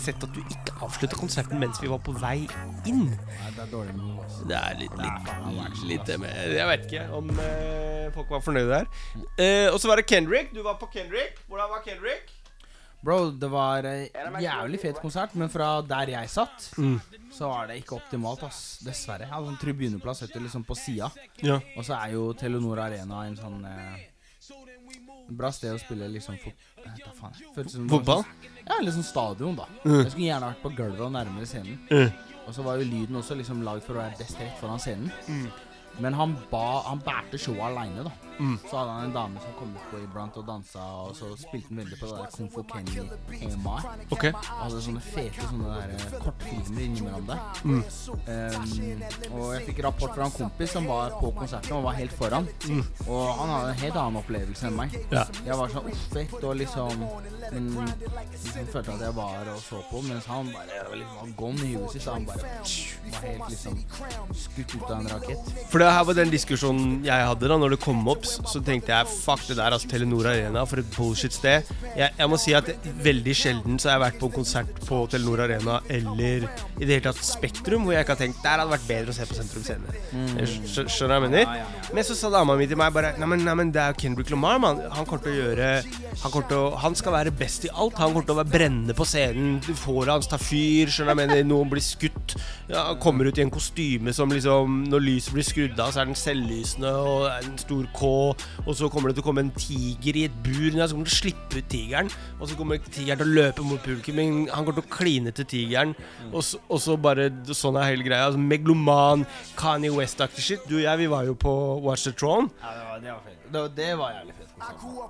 sett 0.00 0.22
at 0.26 0.32
du 0.34 0.40
ikke 0.42 0.74
avslutta 0.84 1.16
konserten 1.16 1.60
mens 1.62 1.78
vi 1.82 1.88
var 1.88 2.00
på 2.04 2.12
vei 2.18 2.44
inn. 2.90 3.06
Nei, 3.14 3.50
det 3.54 3.62
er 3.64 3.70
dårlig 3.72 3.94
med 3.94 4.04
noe. 4.10 4.28
Det 4.48 4.56
er 4.58 4.78
litt, 4.80 4.96
litt, 4.98 5.82
litt 5.88 6.06
det 6.08 6.16
med 6.20 6.54
Jeg 6.56 6.66
vet 6.68 6.86
ikke 6.88 7.04
om 7.16 7.30
eh, 7.38 8.08
folk 8.14 8.32
var 8.34 8.42
fornøyde 8.44 8.70
der. 8.80 8.88
Eh, 9.38 9.68
og 9.72 9.78
så 9.80 9.88
var 9.92 10.00
det 10.02 10.08
Kendrick. 10.10 10.50
Du 10.54 10.62
var 10.66 10.76
på 10.80 10.90
Kendrick. 10.92 11.38
Hvordan 11.48 11.70
var 11.72 11.84
Kendrick? 11.86 12.32
Bro, 13.04 13.18
det 13.36 13.48
var 13.52 13.84
eh, 13.84 14.06
jævlig 14.40 14.78
fet 14.80 14.96
konsert, 15.00 15.34
men 15.36 15.50
fra 15.52 15.74
der 15.84 16.08
jeg 16.14 16.30
satt, 16.32 16.70
så 17.36 17.50
var 17.50 17.66
det 17.68 17.76
ikke 17.82 17.98
optimalt, 17.98 18.42
ass. 18.46 18.78
Dessverre. 18.84 19.26
Jeg 19.28 19.32
hadde 19.34 19.52
en 19.52 19.60
tribuneplass 19.60 20.24
vet 20.24 20.32
du, 20.32 20.40
liksom 20.40 20.64
på 20.64 20.76
sida. 20.78 21.10
Ja. 21.44 21.58
Og 21.76 21.84
så 21.84 21.98
er 21.98 22.14
jo 22.16 22.30
Telenor 22.32 22.80
Arena 22.86 23.26
en 23.28 23.36
sånn 23.36 23.60
eh, 23.68 24.06
Bra 25.28 25.50
sted 25.52 25.72
å 25.72 25.78
spille 25.80 26.08
liksom 26.12 26.36
fot... 26.42 26.52
Fotball? 27.88 28.24
sånn- 28.24 28.66
Ja, 28.68 28.78
litt 28.84 28.94
sånn 28.94 29.06
stadion, 29.08 29.54
da. 29.56 29.66
Jeg 30.04 30.10
skulle 30.12 30.26
gjerne 30.28 30.50
vært 30.52 30.62
på 30.62 30.72
gulvet 30.76 31.00
og 31.00 31.12
nærmere 31.12 31.46
scenen. 31.48 31.78
Og 32.46 32.52
så 32.54 32.62
var 32.62 32.76
jo 32.76 32.84
lyden 32.90 33.16
også 33.16 33.36
liksom 33.38 33.62
lagd 33.64 33.82
for 33.86 33.94
å 33.96 34.02
være 34.02 34.18
best 34.18 34.38
rett 34.40 34.58
foran 34.60 34.78
scenen. 34.78 35.10
Men 36.00 36.12
han 36.18 36.36
ba 36.50 36.82
Han 36.88 36.98
bærte 37.00 37.38
showet 37.38 37.62
aleine, 37.70 38.04
da. 38.04 38.10
Så 38.38 38.76
hadde 38.76 38.90
han 38.90 39.08
en 39.08 39.14
dame 39.14 39.42
som 39.42 39.54
kom 39.58 39.74
på 39.90 40.00
iblant 40.02 40.36
og 40.40 40.46
dansa, 40.48 40.84
og 41.04 41.14
så 41.16 41.30
spilte 41.38 41.70
han 41.70 41.82
veldig 41.82 41.98
på 42.00 42.10
det 42.10 42.18
der 42.18 42.32
Kung 42.36 42.50
Fu 42.52 42.62
Kenny-temaet. 42.72 44.06
Ok. 44.10 44.24
Og 44.32 44.48
hadde 44.62 44.82
sånne 44.88 45.04
fete 45.04 45.48
sånne 45.48 45.76
der 45.78 45.94
eh, 45.98 46.18
kortfilmer 46.24 46.86
innimellom 46.88 47.24
Mm. 47.64 47.80
Um, 47.80 49.02
og 49.32 49.54
jeg 49.54 49.62
fikk 49.68 49.78
rapport 49.86 50.12
fra 50.14 50.26
en 50.26 50.34
kompis 50.34 50.72
som 50.74 50.86
var 50.88 51.14
på 51.20 51.30
konserten 51.36 51.76
og 51.76 51.84
var 51.86 51.96
helt 51.96 52.12
foran. 52.12 52.48
Og 53.06 53.22
han 53.38 53.52
hadde 53.54 53.70
en 53.72 53.80
helt 53.80 53.98
annen 54.00 54.18
opplevelse 54.20 54.68
enn 54.68 54.76
meg. 54.76 54.96
Ja. 55.12 55.24
Jeg 55.46 55.58
var 55.60 55.72
sånn 55.72 55.88
uff, 55.90 56.34
og 56.42 56.56
liksom 56.60 57.04
Men 57.54 57.70
liksom 58.32 58.68
følte 58.72 58.94
at 58.96 59.04
jeg 59.04 59.16
var 59.16 59.50
og 59.54 59.60
så 59.62 59.80
på, 59.90 60.02
mens 60.06 60.26
han 60.30 60.50
bare 60.52 60.82
var 60.88 60.98
liksom 60.98 61.16
var 61.20 61.32
gone 61.38 61.64
i 61.64 61.72
huet 61.74 61.94
sitt. 61.94 62.04
Så 62.04 62.16
han 62.16 62.26
bare 62.28 62.42
var 62.44 63.26
helt 63.28 63.48
liksom 63.52 63.80
skutt 64.44 64.76
ut 64.76 64.86
av 64.90 64.96
en 64.98 65.10
rakett. 65.14 65.52
For 65.72 65.82
det 65.82 65.90
her 65.96 66.06
var 66.10 66.18
den 66.20 66.34
diskusjonen 66.34 66.96
jeg 67.06 67.28
hadde 67.30 67.50
da 67.50 67.58
Når 67.60 67.76
det 67.76 67.80
kom 67.84 68.02
opp, 68.10 68.23
så 68.28 68.44
så 68.54 68.60
tenkte 68.64 68.92
jeg 68.92 69.10
fuck 69.10 69.42
det 69.48 69.56
der, 69.58 69.74
altså 69.74 69.88
Telenor 69.90 70.28
Arena, 70.30 70.64
for 70.68 70.82
et 70.82 70.90
bullshit 70.96 71.34
sted. 71.34 71.70
Jeg, 71.96 72.10
jeg 72.18 72.30
må 72.30 72.38
si 72.40 72.54
at 72.56 72.68
veldig 73.04 73.34
sjelden 73.36 73.78
så 73.80 73.90
har 73.90 73.98
jeg 73.98 74.04
vært 74.04 74.20
på 74.20 74.30
en 74.30 74.36
konsert 74.38 74.80
på 74.88 75.00
Telenor 75.12 75.44
Arena 75.46 75.80
eller 75.90 76.46
i 76.46 76.84
det 76.84 76.90
hele 76.96 77.04
tatt 77.08 77.22
Spektrum, 77.24 77.86
hvor 77.86 77.96
jeg 77.96 78.04
ikke 78.04 78.16
har 78.16 78.22
tenkt 78.22 78.42
der 78.44 78.60
hadde 78.60 78.74
vært 78.74 78.88
bedre 78.88 79.14
å 79.14 79.16
se 79.16 79.26
på 79.28 79.36
Sentrum 79.38 79.64
Scene. 79.66 79.96
Mm. 80.12 80.34
Skjønner 80.44 80.94
du 80.94 81.06
hva 81.06 81.18
jeg 81.18 81.24
mener? 81.26 81.74
Men 81.96 82.06
så 82.06 82.16
sa 82.18 82.30
dama 82.32 82.56
mi 82.58 82.68
til 82.70 82.78
meg 82.80 82.94
bare 82.94 83.12
Nei, 83.18 83.28
men, 83.30 83.44
nei, 83.46 83.54
men 83.58 83.70
det 83.74 83.80
er 83.80 83.92
jo 83.92 84.00
Kendrick 84.02 84.30
Lamar, 84.32 84.58
mann. 84.62 84.80
Han 84.94 85.06
kommer 85.08 85.24
til 85.24 85.34
å 85.34 85.36
gjøre 85.38 85.68
Han, 85.84 86.30
kommer 86.30 86.48
til 86.50 86.58
å, 86.58 86.68
han 86.82 86.96
skal 86.98 87.14
være 87.14 87.34
best 87.36 87.66
i 87.68 87.72
alt. 87.72 87.98
Han 88.00 88.14
kommer 88.14 88.26
til 88.26 88.34
å 88.34 88.40
være 88.40 88.52
brennende 88.54 88.96
på 88.96 89.06
scenen. 89.08 89.58
Håret 89.84 90.12
hans 90.14 90.30
tar 90.30 90.42
fyr. 90.42 90.90
Skjønner 90.90 91.14
du 91.14 91.20
hva 91.20 91.26
jeg 91.26 91.32
mener? 91.32 91.48
Noen 91.48 91.70
blir 91.72 91.84
skutt. 91.84 92.36
Ja, 92.70 92.86
han 92.90 93.00
kommer 93.02 93.28
ut 93.28 93.38
i 93.38 93.44
en 93.44 93.52
kostyme 93.52 94.14
som 94.16 94.32
liksom 94.32 94.84
Når 94.88 95.04
lyset 95.04 95.34
blir 95.36 95.46
skrudd 95.46 95.80
av, 95.80 95.92
så 95.94 96.02
er 96.02 96.10
den 96.10 96.18
selvlysende 96.18 96.94
og 97.04 97.28
en 97.34 97.58
stor 97.60 97.88
K. 97.94 98.13
Og 98.64 98.72
så 98.78 98.88
kommer 98.92 99.10
det 99.12 99.18
til 99.18 99.24
å 99.24 99.28
komme 99.28 99.44
en 99.44 99.52
tiger 99.56 100.18
i 100.20 100.24
et 100.28 100.36
bur. 100.44 100.70
Ja, 100.78 100.86
så 100.88 100.96
kommer 100.96 101.08
det 101.08 101.14
til 101.14 101.18
å 101.18 101.22
slippe 101.22 101.60
ut 101.62 101.68
tigeren. 101.72 102.10
Og 102.40 102.48
så 102.50 102.58
kommer 102.58 102.80
tigeren 102.86 103.20
til 103.22 103.28
å 103.30 103.36
løpe 103.40 103.66
mot 103.66 103.82
publikum. 103.84 104.18
Men 104.20 104.40
han 104.52 104.64
kommer 104.66 104.80
til 104.80 104.86
å 104.88 104.94
kline 104.96 105.34
til 105.36 105.48
tigeren. 105.50 105.94
Og 106.32 106.42
så, 106.46 106.60
og 106.68 106.82
så 106.84 106.96
bare 107.00 107.30
Sånn 107.54 107.76
er 107.80 107.90
hele 107.92 108.04
greia. 108.06 108.26
Altså, 108.28 108.40
megloman, 108.42 109.26
Kanye 109.60 109.92
West-aktig 109.94 110.42
shit. 110.44 110.66
Du 110.70 110.76
og 110.78 110.84
jeg, 110.86 110.98
vi 111.04 111.10
var 111.12 111.24
jo 111.28 111.36
på 111.38 111.52
Watch 111.84 112.04
the 112.08 112.12
Throne. 112.12 112.50
Ja, 112.62 112.72
det 112.74 112.88
var, 112.88 112.98
det 113.04 113.12
var 113.14 113.22
fint. 113.28 113.40
Det, 113.44 113.60
var- 113.60 113.74
det 113.78 113.90
var 114.00 114.16
jævlig 114.18 114.34
fett. 114.40 114.43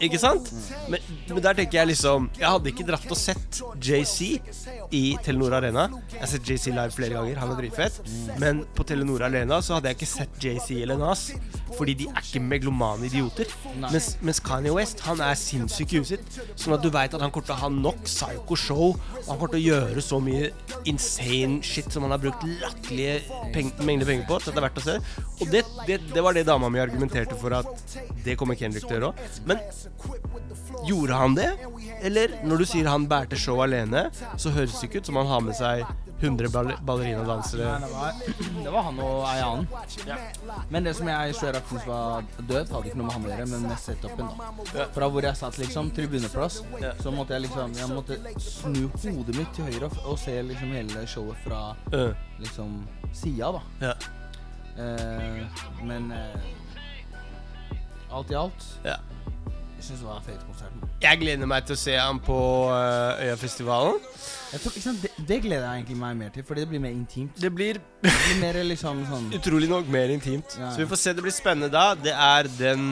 Ikke 0.04 0.18
sant? 0.20 0.50
Men, 0.90 1.02
men 1.30 1.42
der 1.44 1.56
tenker 1.58 1.78
jeg 1.80 1.92
liksom 1.92 2.26
Jeg 2.38 2.48
hadde 2.48 2.70
ikke 2.72 2.86
dratt 2.88 3.06
og 3.10 3.18
sett 3.18 3.60
JC 3.82 4.40
i 4.94 5.04
Telenor 5.24 5.58
Arena. 5.60 5.86
Jeg 6.12 6.20
har 6.22 6.30
sett 6.30 6.48
JC 6.50 6.72
live 6.74 6.94
flere 6.94 7.16
ganger. 7.16 7.38
Han 7.42 7.54
er 7.54 7.60
dritfet. 7.62 8.00
dritfett. 8.02 8.40
Men 8.40 8.64
på 8.76 8.84
Telenor 8.86 9.24
Arena 9.26 9.60
så 9.64 9.76
hadde 9.76 9.90
jeg 9.90 9.98
ikke 9.98 10.10
sett 10.10 10.42
JC 10.42 10.80
eller 10.82 10.98
Nas. 11.00 11.26
Fordi 11.74 11.94
de 11.98 12.08
er 12.10 12.22
ikke 12.22 12.42
meglomane 12.42 13.08
idioter. 13.08 13.50
Mens, 13.80 14.14
mens 14.24 14.40
Kanye 14.44 14.74
West 14.74 15.02
han 15.06 15.22
er 15.24 15.38
sinnssyk 15.38 15.94
i 15.94 16.02
huet 16.02 16.12
sitt. 16.14 16.38
Sånn 16.60 16.76
at 16.76 16.84
du 16.84 16.90
veit 16.94 17.14
at 17.14 17.22
han 17.24 17.32
kommer 17.34 17.48
til 17.48 17.56
å 17.56 17.62
ha 17.64 17.70
nok 17.72 18.04
psycho 18.06 18.58
show. 18.58 18.84
Og 18.94 19.30
han 19.30 19.38
kommer 19.40 19.54
til 19.56 19.62
å 19.62 19.78
gjøre 19.78 20.04
så 20.04 20.20
mye 20.22 20.50
insane 20.90 21.60
shit 21.66 21.90
som 21.92 22.06
han 22.06 22.14
har 22.14 22.22
brukt 22.22 22.44
latterlige 22.62 23.20
mengder 23.84 24.10
penger 24.10 24.28
på. 24.30 24.40
Så 24.42 24.54
det 24.54 24.62
er 24.62 24.68
verdt 24.68 24.82
å 24.82 24.86
se. 24.86 24.98
Og 25.40 25.46
det, 25.52 25.64
det, 25.88 26.00
det 26.12 26.24
var 26.24 26.36
det 26.36 26.46
dama 26.48 26.70
mi 26.72 26.82
argumenterte 26.82 27.38
for 27.40 27.56
at 27.56 27.96
det 28.24 28.38
kommer 28.40 28.58
Kendrick 28.58 28.86
til 28.86 28.96
å 28.96 29.00
gjøre 29.00 29.12
òg. 29.12 29.24
Men 29.44 29.58
Gjorde 30.84 31.14
han 31.14 31.34
det? 31.34 31.50
Eller 32.02 32.34
når 32.44 32.60
du 32.60 32.64
sier 32.68 32.88
han 32.88 33.06
bærte 33.08 33.36
show 33.40 33.60
alene, 33.64 34.06
så 34.36 34.52
høres 34.52 34.74
det 34.76 34.88
ikke 34.88 35.00
ut 35.00 35.08
som 35.08 35.16
han 35.20 35.30
har 35.30 35.44
med 35.44 35.56
seg 35.56 35.84
100 36.20 36.50
ball 36.52 36.72
ballerina-dansere. 36.84 37.70
Det 37.80 37.90
var, 37.92 38.18
det 38.64 38.72
var 38.72 38.86
han 38.88 39.00
og 39.04 39.24
ei 39.28 39.40
annen. 39.44 39.66
Men 40.72 40.86
det 40.88 40.94
som 40.98 41.08
jeg 41.08 41.36
ser 41.38 41.56
at 41.58 41.68
syntes 41.70 41.86
var 41.88 42.26
død, 42.38 42.72
hadde 42.74 42.90
ikke 42.90 43.00
noe 43.00 43.08
med 43.08 43.16
han 43.16 43.26
å 43.26 43.32
gjøre, 43.32 43.46
men 43.54 43.66
med 43.68 43.80
setupen. 43.80 44.28
da 44.74 44.86
Fra 44.96 45.08
hvor 45.12 45.28
jeg 45.28 45.40
satt, 45.40 45.58
liksom, 45.60 45.90
tribuneplass, 45.96 46.60
så 47.00 47.14
måtte 47.14 47.36
jeg 47.36 47.46
liksom 47.46 47.74
Jeg 47.78 47.88
måtte 47.92 48.18
snu 48.40 48.82
hodet 49.04 49.36
mitt 49.38 49.54
til 49.56 49.68
høyre 49.70 49.90
og, 50.04 50.18
se 50.20 50.36
liksom 50.50 50.76
hele 50.76 51.06
showet 51.10 51.40
fra 51.44 51.62
liksom 52.40 52.76
sida, 53.14 53.52
da. 53.56 53.64
ja. 53.88 53.94
Eh, 54.74 55.42
men 55.86 56.08
eh, 56.10 56.40
alt 58.10 58.30
i 58.30 58.34
alt 58.34 58.64
Ja. 58.82 58.96
Syns 59.84 60.04
var 60.04 60.16
en 60.16 60.24
fet 60.24 60.40
konsert. 60.46 60.72
Jeg 61.02 61.20
gleder 61.20 61.48
meg 61.50 61.66
til 61.68 61.76
å 61.76 61.80
se 61.80 61.94
han 61.98 62.20
på 62.24 62.38
øh, 62.72 63.24
Øyafestivalen. 63.26 63.98
Jeg 64.54 64.62
tror, 64.62 64.74
sant, 64.78 65.02
det, 65.02 65.10
det 65.26 65.40
gleder 65.42 65.64
jeg 65.66 65.80
egentlig 65.80 65.96
meg 65.98 66.18
mer 66.18 66.28
til, 66.30 66.44
fordi 66.46 66.62
det 66.62 66.68
blir 66.70 66.82
mer 66.84 66.92
intimt. 66.94 67.38
Det 67.42 67.50
blir 67.50 67.80
Det 68.04 68.12
blir 68.12 68.36
mer 68.38 68.58
liksom 68.68 69.00
sånn 69.08 69.26
utrolig 69.38 69.66
nok 69.70 69.88
mer 69.90 70.12
intimt. 70.14 70.54
Ja. 70.60 70.68
Så 70.70 70.84
vi 70.84 70.86
får 70.92 71.00
se. 71.00 71.14
Det 71.16 71.24
blir 71.24 71.34
spennende 71.34 71.72
da. 71.72 71.86
Det 71.98 72.12
er 72.12 72.46
den 72.60 72.84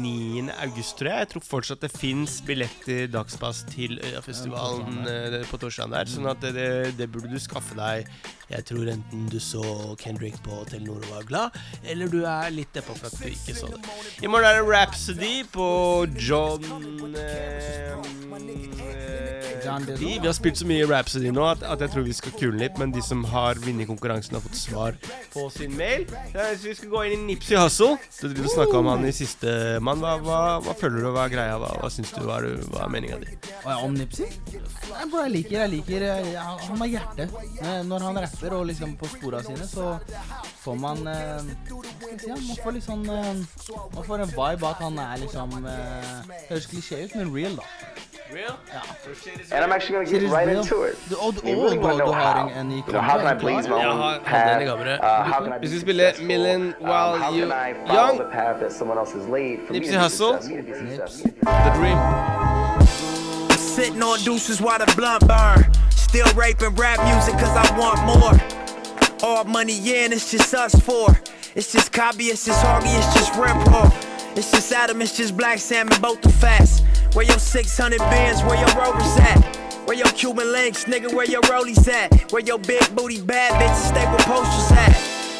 9. 0.00 0.46
august, 0.64 0.96
tror 0.96 1.10
jeg. 1.10 1.26
Jeg 1.26 1.30
tror 1.34 1.44
fortsatt 1.44 1.84
det 1.84 1.90
fins 1.92 2.38
billetter, 2.46 3.04
dagspass, 3.12 3.64
til 3.68 3.98
Øyafestivalen 4.00 5.02
øh, 5.12 5.38
på 5.50 5.60
torsdag 5.60 5.92
der. 5.92 6.08
Sånn 6.08 6.30
at 6.30 6.40
det, 6.56 6.68
det, 6.96 7.10
burde 7.12 7.34
du 7.34 7.42
skaffe 7.42 7.76
deg. 7.76 8.08
Jeg 8.48 8.64
tror 8.70 8.88
enten 8.88 9.26
du 9.28 9.36
så 9.44 9.62
Kendrick 10.00 10.38
på 10.46 10.62
Telenor 10.70 11.02
og 11.02 11.18
var 11.18 11.28
glad, 11.28 11.58
eller 11.84 12.08
du 12.08 12.22
er 12.24 12.48
litt 12.54 12.72
deppa 12.72 12.96
for 12.96 13.10
at 13.10 13.18
du 13.20 13.28
ikke 13.28 13.52
så 13.58 13.68
det. 13.74 13.82
I 14.24 14.30
morgen 14.30 14.48
er 14.48 14.62
det 14.62 14.64
Rhapsody 14.70 15.34
på 15.52 15.68
John 16.16 16.64
eh, 17.12 17.92
eh. 17.92 18.47
Vi 19.98 20.18
har 20.22 20.34
spilt 20.36 20.60
så 20.60 20.66
mye 20.68 20.86
Rhapsody 20.88 21.30
nå 21.34 21.44
at, 21.48 21.62
at 21.66 21.82
jeg 21.84 21.92
tror 21.94 22.06
vi 22.06 22.14
skal 22.16 22.34
kule 22.38 22.58
litt, 22.60 22.78
men 22.80 22.92
de 22.94 23.02
som 23.04 23.24
har 23.32 23.58
vunnet 23.62 23.88
konkurransen, 23.90 24.36
har 24.38 24.44
fått 24.44 24.58
svar 24.58 24.98
på 25.32 25.46
sin 25.54 25.74
mail. 25.78 26.06
Så 26.32 26.68
vi 26.68 26.74
skal 26.78 26.92
gå 26.92 27.04
inn 27.08 27.24
i 27.26 27.32
Nipsey 27.32 27.58
Hussle. 27.58 27.96
Du 28.20 28.28
driver 28.28 28.48
og 28.50 28.54
snakker 28.54 28.80
om 28.82 28.90
han 28.92 29.06
i 29.08 29.12
siste 29.14 29.52
mann. 29.84 30.02
Hva, 30.02 30.16
hva, 30.22 30.40
hva 30.64 30.76
føler 30.78 31.02
du, 31.02 31.10
hva 31.14 31.26
er 31.28 31.34
greia? 31.34 31.58
Hva, 31.60 31.72
hva 31.82 31.90
syns 31.92 32.12
du? 32.14 32.20
Hva 32.26 32.40
er, 32.42 32.58
hva 32.72 32.84
er 32.86 32.92
meninga 32.94 33.20
di? 33.22 33.34
Om 33.78 33.96
Nipsey? 33.98 34.30
Nei, 34.88 35.06
bro, 35.10 35.22
jeg 35.26 35.34
liker 35.34 35.56
jeg 35.58 35.72
liker 35.76 36.04
eh, 36.08 36.36
Han 36.68 36.82
har 36.84 36.92
hjerte. 36.92 37.28
Når 37.88 38.06
han 38.08 38.20
rapper 38.24 38.56
og 38.58 38.66
liksom 38.70 38.94
på 39.00 39.10
spora 39.12 39.42
sine, 39.46 39.66
så 39.68 39.92
får 40.62 40.78
man 40.80 41.06
eh, 41.06 41.52
si? 42.18 42.30
Man 42.30 42.58
får 42.62 42.76
litt 42.78 42.86
sånn 42.86 43.04
eh, 43.12 43.42
Man 43.94 44.06
får 44.06 44.24
en 44.24 44.32
vibe 44.34 44.68
at 44.72 44.82
han 44.84 44.98
er 45.02 45.22
liksom 45.22 45.54
eh, 45.62 46.34
Høres 46.48 46.68
klisjé 46.70 47.02
ut, 47.06 47.16
men 47.18 47.32
real, 47.34 47.58
da. 47.60 47.66
Ja. 48.34 48.54
And 49.52 49.64
I'm 49.64 49.72
actually 49.72 49.94
going 49.94 50.06
to 50.06 50.12
Shit 50.12 50.20
get 50.20 50.26
is 50.26 50.30
right 50.32 50.46
real. 50.48 50.60
into 50.60 50.82
it. 50.82 50.98
Du, 51.08 51.16
og, 51.16 51.34
You 51.44 51.56
og, 51.56 51.62
really 51.64 51.78
wanna 51.78 51.96
know 52.04 52.12
har 52.12 52.32
how. 52.36 52.48
en, 52.48 52.56
en 52.58 52.70
You 52.70 52.82
know, 52.92 53.00
how 53.00 53.16
can 53.18 53.26
I 53.26 53.34
please 53.34 53.66
my 53.68 53.76
Ja, 53.80 53.90
own 53.90 53.96
han- 54.00 54.12
han 54.12 54.20
path? 54.24 54.60
i. 54.62 54.98
Uh, 54.98 55.24
how 55.24 55.40
can 55.44 55.52
I 55.52 55.58
Vi 55.58 55.60
be 55.60 55.66
skal 55.68 55.80
spille 55.80 55.98
successful? 56.04 56.26
Million 56.26 56.62
Um, 56.62 56.74
While 56.88 57.18
how 57.18 57.30
You 57.32 57.42
can 57.48 57.52
I 57.52 57.74
follow 57.86 57.94
Young. 58.08 58.18
the 58.18 58.24
path 58.24 58.60
that 58.60 58.72
someone 58.72 58.98
else 58.98 59.12
has 59.12 59.26
laid 59.26 59.66
for 59.66 59.72
me 59.72 59.80
Nipsey 59.80 59.84
to 59.84 59.90
be 59.92 59.96
Hussle. 59.96 60.32
successful, 60.42 60.56
me 60.56 60.62
to 60.62 60.62
be 60.62 60.96
successful? 60.96 61.30
The 61.42 61.70
Dream. 61.78 61.98
Sitting 63.56 64.02
on 64.02 64.18
deuces 64.24 64.60
while 64.60 64.78
the 64.78 64.92
blunt 64.96 65.26
burn. 65.26 65.64
Still 65.90 66.26
raping 66.34 66.74
rap 66.74 66.98
music 67.04 67.34
cause 67.38 67.56
I 67.56 67.78
want 67.78 67.98
more. 68.04 68.34
All 69.22 69.44
money 69.44 69.76
in, 70.04 70.12
it's 70.12 70.30
just 70.30 70.52
us 70.54 70.74
four. 70.74 71.08
It's 71.54 71.72
just 71.72 71.92
Cobby, 71.92 72.24
it's 72.24 72.44
just 72.44 72.62
Hoggy, 72.64 72.92
it's 72.98 73.14
just 73.14 73.34
Rip 73.36 73.54
Raw. 73.66 73.90
It's 74.36 74.50
just 74.50 74.72
Adam, 74.72 75.00
it's 75.02 75.16
just 75.16 75.36
Black 75.36 75.58
Salmon, 75.58 76.00
both 76.00 76.20
the 76.20 76.28
fast. 76.28 76.84
Where 77.14 77.24
your 77.24 77.38
600 77.38 77.98
bins, 77.98 78.42
where 78.42 78.58
your 78.58 78.68
rovers 78.76 79.16
at? 79.18 79.56
Where 79.86 79.96
your 79.96 80.08
Cuban 80.08 80.52
links, 80.52 80.84
nigga, 80.84 81.12
where 81.14 81.24
your 81.24 81.40
rollies 81.42 81.88
at? 81.88 82.30
Where 82.30 82.42
your 82.42 82.58
big 82.58 82.94
booty 82.94 83.20
bad 83.20 83.52
bitches 83.60 83.88
stay 83.88 84.12
with 84.12 84.20
posters 84.26 84.76
at? 84.76 84.94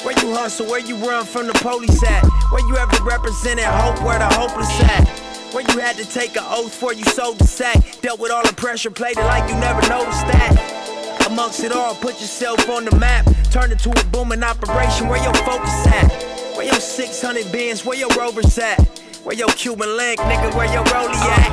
Where 0.05 0.19
you 0.19 0.35
hustle, 0.35 0.67
where 0.67 0.81
you 0.81 0.97
run 0.97 1.27
from 1.27 1.47
the 1.47 1.53
police 1.55 2.03
at? 2.03 2.25
Where 2.51 2.67
you 2.67 2.77
ever 2.77 3.05
represented 3.05 3.67
hope, 3.67 4.03
where 4.03 4.19
the 4.19 4.27
hopeless 4.27 4.71
at? 4.83 5.07
Where 5.53 5.63
you 5.63 5.79
had 5.79 5.97
to 5.97 6.05
take 6.07 6.37
an 6.37 6.45
oath 6.47 6.75
for 6.75 6.95
you 6.95 7.05
sold 7.05 7.39
the 7.39 7.47
sack. 7.47 8.01
Dealt 8.01 8.19
with 8.19 8.33
all 8.33 8.47
the 8.47 8.55
pressure, 8.55 8.91
played 8.91 9.19
it 9.19 9.25
like 9.25 9.49
you 9.51 9.57
never 9.57 9.81
noticed 9.89 10.27
that. 10.27 11.27
Amongst 11.27 11.63
it 11.63 11.73
all, 11.73 11.95
put 11.97 12.21
yourself 12.21 12.69
on 12.71 12.87
the 12.87 12.97
map. 12.97 13.27
Turn 13.51 13.71
it 13.71 13.79
to 13.81 13.91
a 13.91 14.05
booming 14.07 14.43
operation. 14.43 15.09
Where 15.09 15.23
your 15.23 15.35
focus 15.35 15.87
at? 15.89 16.57
Where 16.57 16.65
your 16.65 16.81
600 16.81 17.53
bins? 17.53 17.85
Where 17.85 17.99
your 17.99 18.11
rovers 18.11 18.59
at? 18.59 18.79
Where 19.29 19.37
your 19.37 19.49
Cuban 19.49 19.95
link, 19.95 20.19
nigga? 20.21 20.57
Where 20.57 20.73
your 20.73 20.85
rollie 20.85 21.13
at? 21.13 21.53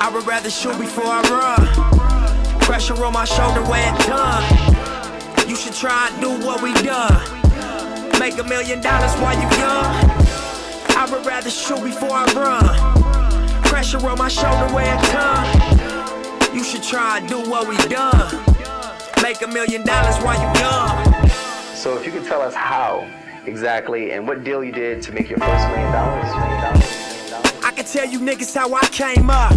I 0.00 0.10
would 0.12 0.26
rather 0.26 0.50
shoot 0.50 0.76
before 0.76 1.04
I 1.06 1.22
run. 1.30 2.58
Pressure 2.62 3.04
on 3.04 3.12
my 3.12 3.24
shoulder 3.24 3.62
when 3.62 3.94
it's 3.94 4.06
done. 4.06 4.42
You 5.48 5.54
should 5.54 5.74
try 5.74 6.10
and 6.10 6.20
do 6.20 6.44
what 6.44 6.60
we 6.60 6.72
done. 6.82 7.14
Make 8.18 8.38
a 8.38 8.42
million 8.42 8.80
dollars 8.80 9.14
while 9.22 9.36
you 9.36 9.46
young. 9.56 9.86
I 10.98 11.06
would 11.12 11.24
rather 11.24 11.48
shoot 11.48 11.80
before 11.80 12.10
I 12.10 12.26
run. 12.34 13.62
Pressure 13.62 14.04
on 14.04 14.18
my 14.18 14.26
shoulder 14.26 14.74
where 14.74 14.92
it 14.92 15.12
done. 15.12 16.52
You 16.52 16.64
should 16.64 16.82
try 16.82 17.18
and 17.18 17.28
do 17.28 17.38
what 17.48 17.68
we 17.68 17.76
done. 17.86 18.34
Make 19.22 19.42
a 19.42 19.46
million 19.46 19.86
dollars 19.86 20.16
while 20.24 20.40
you 20.42 20.60
young. 20.60 21.30
So 21.72 21.96
if 21.96 22.04
you 22.04 22.10
could 22.10 22.24
tell 22.24 22.42
us 22.42 22.52
how 22.52 23.08
exactly 23.46 24.12
and 24.12 24.26
what 24.26 24.44
deal 24.44 24.62
you 24.62 24.72
did 24.72 25.02
to 25.02 25.12
make 25.12 25.28
your 25.28 25.38
first 25.38 25.68
million 25.68 25.92
dollars. 25.92 26.30
I 27.64 27.72
can 27.74 27.84
tell 27.84 28.06
you 28.06 28.18
niggas 28.20 28.54
how 28.54 28.72
I 28.74 28.86
came 28.88 29.30
up. 29.30 29.54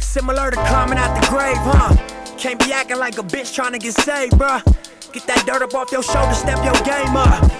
Similar 0.00 0.50
to 0.50 0.56
climbing 0.56 0.98
out 0.98 1.20
the 1.20 1.26
grave, 1.28 1.56
huh? 1.58 1.94
Can't 2.38 2.58
be 2.58 2.72
acting 2.72 2.98
like 2.98 3.18
a 3.18 3.22
bitch 3.22 3.54
trying 3.54 3.72
to 3.72 3.78
get 3.78 3.94
saved, 3.94 4.34
bruh. 4.34 4.62
Get 5.12 5.26
that 5.26 5.44
dirt 5.46 5.62
up 5.62 5.74
off 5.74 5.92
your 5.92 6.02
shoulder, 6.02 6.34
step 6.34 6.58
your 6.64 6.74
game 6.84 7.16
up. 7.16 7.50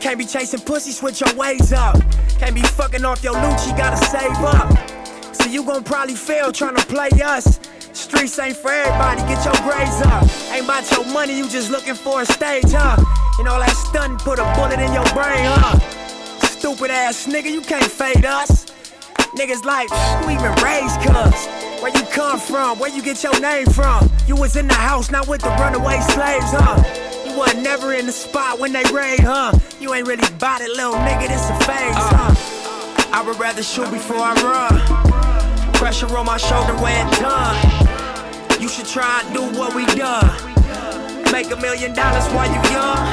Can't 0.00 0.18
be 0.18 0.24
chasing 0.24 0.60
pussy, 0.60 0.92
switch 0.92 1.20
your 1.20 1.34
ways 1.34 1.72
up. 1.72 1.96
Can't 2.38 2.54
be 2.54 2.62
fucking 2.62 3.04
off 3.04 3.22
your 3.22 3.34
loot, 3.34 3.66
you 3.66 3.76
gotta 3.76 3.96
save 3.96 4.30
up. 4.32 5.34
So 5.34 5.48
you 5.48 5.64
gon' 5.64 5.84
probably 5.84 6.14
fail 6.14 6.52
trying 6.52 6.76
to 6.76 6.86
play 6.86 7.10
us. 7.22 7.60
Streets 7.92 8.38
ain't 8.38 8.56
for 8.56 8.70
everybody, 8.70 9.20
get 9.22 9.44
your 9.44 9.54
grades 9.62 10.00
up. 10.06 10.22
Ain't 10.52 10.64
about 10.64 10.90
your 10.92 11.06
money, 11.12 11.36
you 11.36 11.48
just 11.48 11.70
looking 11.70 11.94
for 11.94 12.22
a 12.22 12.26
stage, 12.26 12.64
huh? 12.68 12.96
And 13.38 13.48
all 13.48 13.58
that 13.58 13.74
stun 13.74 14.18
put 14.18 14.38
a 14.38 14.44
bullet 14.54 14.78
in 14.78 14.92
your 14.92 15.06
brain, 15.14 15.44
huh? 15.44 15.78
Stupid 16.46 16.90
ass 16.90 17.26
nigga, 17.26 17.50
you 17.50 17.60
can't 17.60 17.90
fade 17.90 18.24
us. 18.24 18.66
Niggas 19.36 19.64
like, 19.64 19.88
who 19.90 20.30
even 20.30 20.52
raised 20.62 21.00
cuz? 21.02 21.46
Where 21.82 21.96
you 21.96 22.04
come 22.12 22.38
from? 22.38 22.78
Where 22.78 22.90
you 22.90 23.02
get 23.02 23.22
your 23.22 23.38
name 23.40 23.66
from? 23.66 24.10
You 24.26 24.36
was 24.36 24.56
in 24.56 24.66
the 24.66 24.74
house, 24.74 25.10
not 25.10 25.28
with 25.28 25.40
the 25.40 25.50
runaway 25.50 26.00
slaves, 26.00 26.50
huh? 26.50 26.82
You 27.26 27.36
wasn't 27.36 27.62
never 27.62 27.94
in 27.94 28.06
the 28.06 28.12
spot 28.12 28.58
when 28.58 28.72
they 28.72 28.84
raid, 28.92 29.20
huh? 29.20 29.52
You 29.80 29.94
ain't 29.94 30.06
really 30.06 30.28
bout 30.38 30.60
it, 30.60 30.70
little 30.70 30.94
nigga, 30.94 31.28
this 31.28 31.48
a 31.48 31.56
phase, 31.64 31.96
huh? 31.96 32.34
I 33.12 33.22
would 33.26 33.38
rather 33.38 33.62
shoot 33.62 33.90
before 33.90 34.18
I 34.20 34.34
run. 34.42 35.72
Pressure 35.74 36.14
on 36.16 36.26
my 36.26 36.36
shoulder 36.36 36.74
when 36.74 37.06
done. 37.12 37.79
You 38.60 38.68
should 38.68 38.86
try 38.86 39.22
and 39.24 39.34
do 39.34 39.58
what 39.58 39.74
we 39.74 39.86
done. 39.86 40.30
Make 41.32 41.50
a 41.50 41.56
million 41.56 41.94
dollars 41.94 42.26
while 42.34 42.46
you 42.46 42.60
young. 42.70 43.08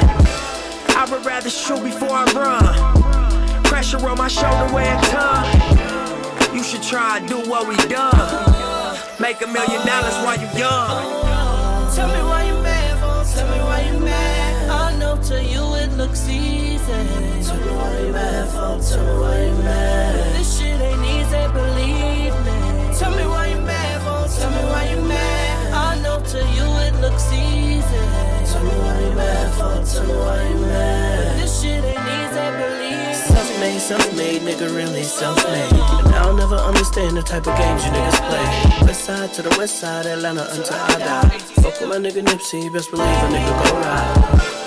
I 0.90 1.08
would 1.10 1.26
rather 1.26 1.50
shoot 1.50 1.82
before 1.82 2.12
I 2.12 2.26
run. 2.34 3.64
Pressure 3.64 4.06
on 4.10 4.18
my 4.18 4.28
shoulder 4.28 4.74
where 4.74 4.94
it's 5.00 5.10
done. 5.10 6.56
You 6.56 6.64
should 6.64 6.84
try 6.84 7.20
and 7.20 7.30
do 7.30 7.38
what 7.50 7.66
we 7.66 7.78
done. 7.88 8.98
Make 9.22 9.42
a 9.42 9.48
million 9.48 9.86
dollars 9.88 10.18
while 10.26 10.38
you 10.38 10.50
young. 10.60 11.96
Tell 11.96 12.10
me 12.10 12.22
why 12.28 12.44
you 12.44 12.62
mad 12.62 12.88
tell 13.34 13.50
me 13.52 13.64
why 13.64 13.82
you 13.82 14.00
mad. 14.00 14.70
I 14.70 14.98
know 14.98 15.16
to 15.30 15.44
you 15.44 15.64
it 15.76 15.92
looks 15.98 16.28
easy. 16.28 16.86
Tell 16.86 17.58
me 17.58 17.72
why 17.72 18.00
you 18.02 18.12
mad 18.12 18.50
tell 18.52 19.04
me 19.06 19.22
why 19.22 19.46
you 19.46 19.56
mad. 19.64 20.36
This 20.36 20.60
shit 20.60 20.80
ain't 20.82 21.06
easy, 21.06 21.44
mad 29.18 29.86
tell 29.86 30.06
me 30.06 30.14
why 30.14 30.50
you 30.50 30.56
mad. 30.56 31.40
This 31.40 31.62
shit 31.62 31.84
ain't 31.84 32.00
easy, 32.18 32.48
believe. 32.62 33.16
Self-made, 33.16 33.80
self-made, 33.80 34.42
nigga 34.42 34.76
really 34.76 35.04
self-made. 35.04 35.74
And 36.06 36.16
I'll 36.16 36.36
never 36.36 36.56
understand 36.56 37.18
the 37.18 37.24
type 37.24 37.48
of 37.48 37.58
games 37.58 37.86
you 37.86 37.92
niggas 37.92 38.22
play. 38.28 38.86
West 38.86 39.06
side 39.06 39.34
to 39.34 39.42
the 39.42 39.56
west 39.58 39.80
side, 39.80 40.06
Atlanta 40.06 40.48
until 40.52 40.76
I 40.76 41.00
die. 41.00 41.38
Fuck 41.62 41.80
with 41.82 41.90
my 41.90 41.98
nigga 41.98 42.24
Nipsey, 42.24 42.72
best 42.72 42.92
believe 42.92 43.08
a 43.08 43.28
nigga 43.34 43.54
go 43.64 43.80
ride. 43.82 44.67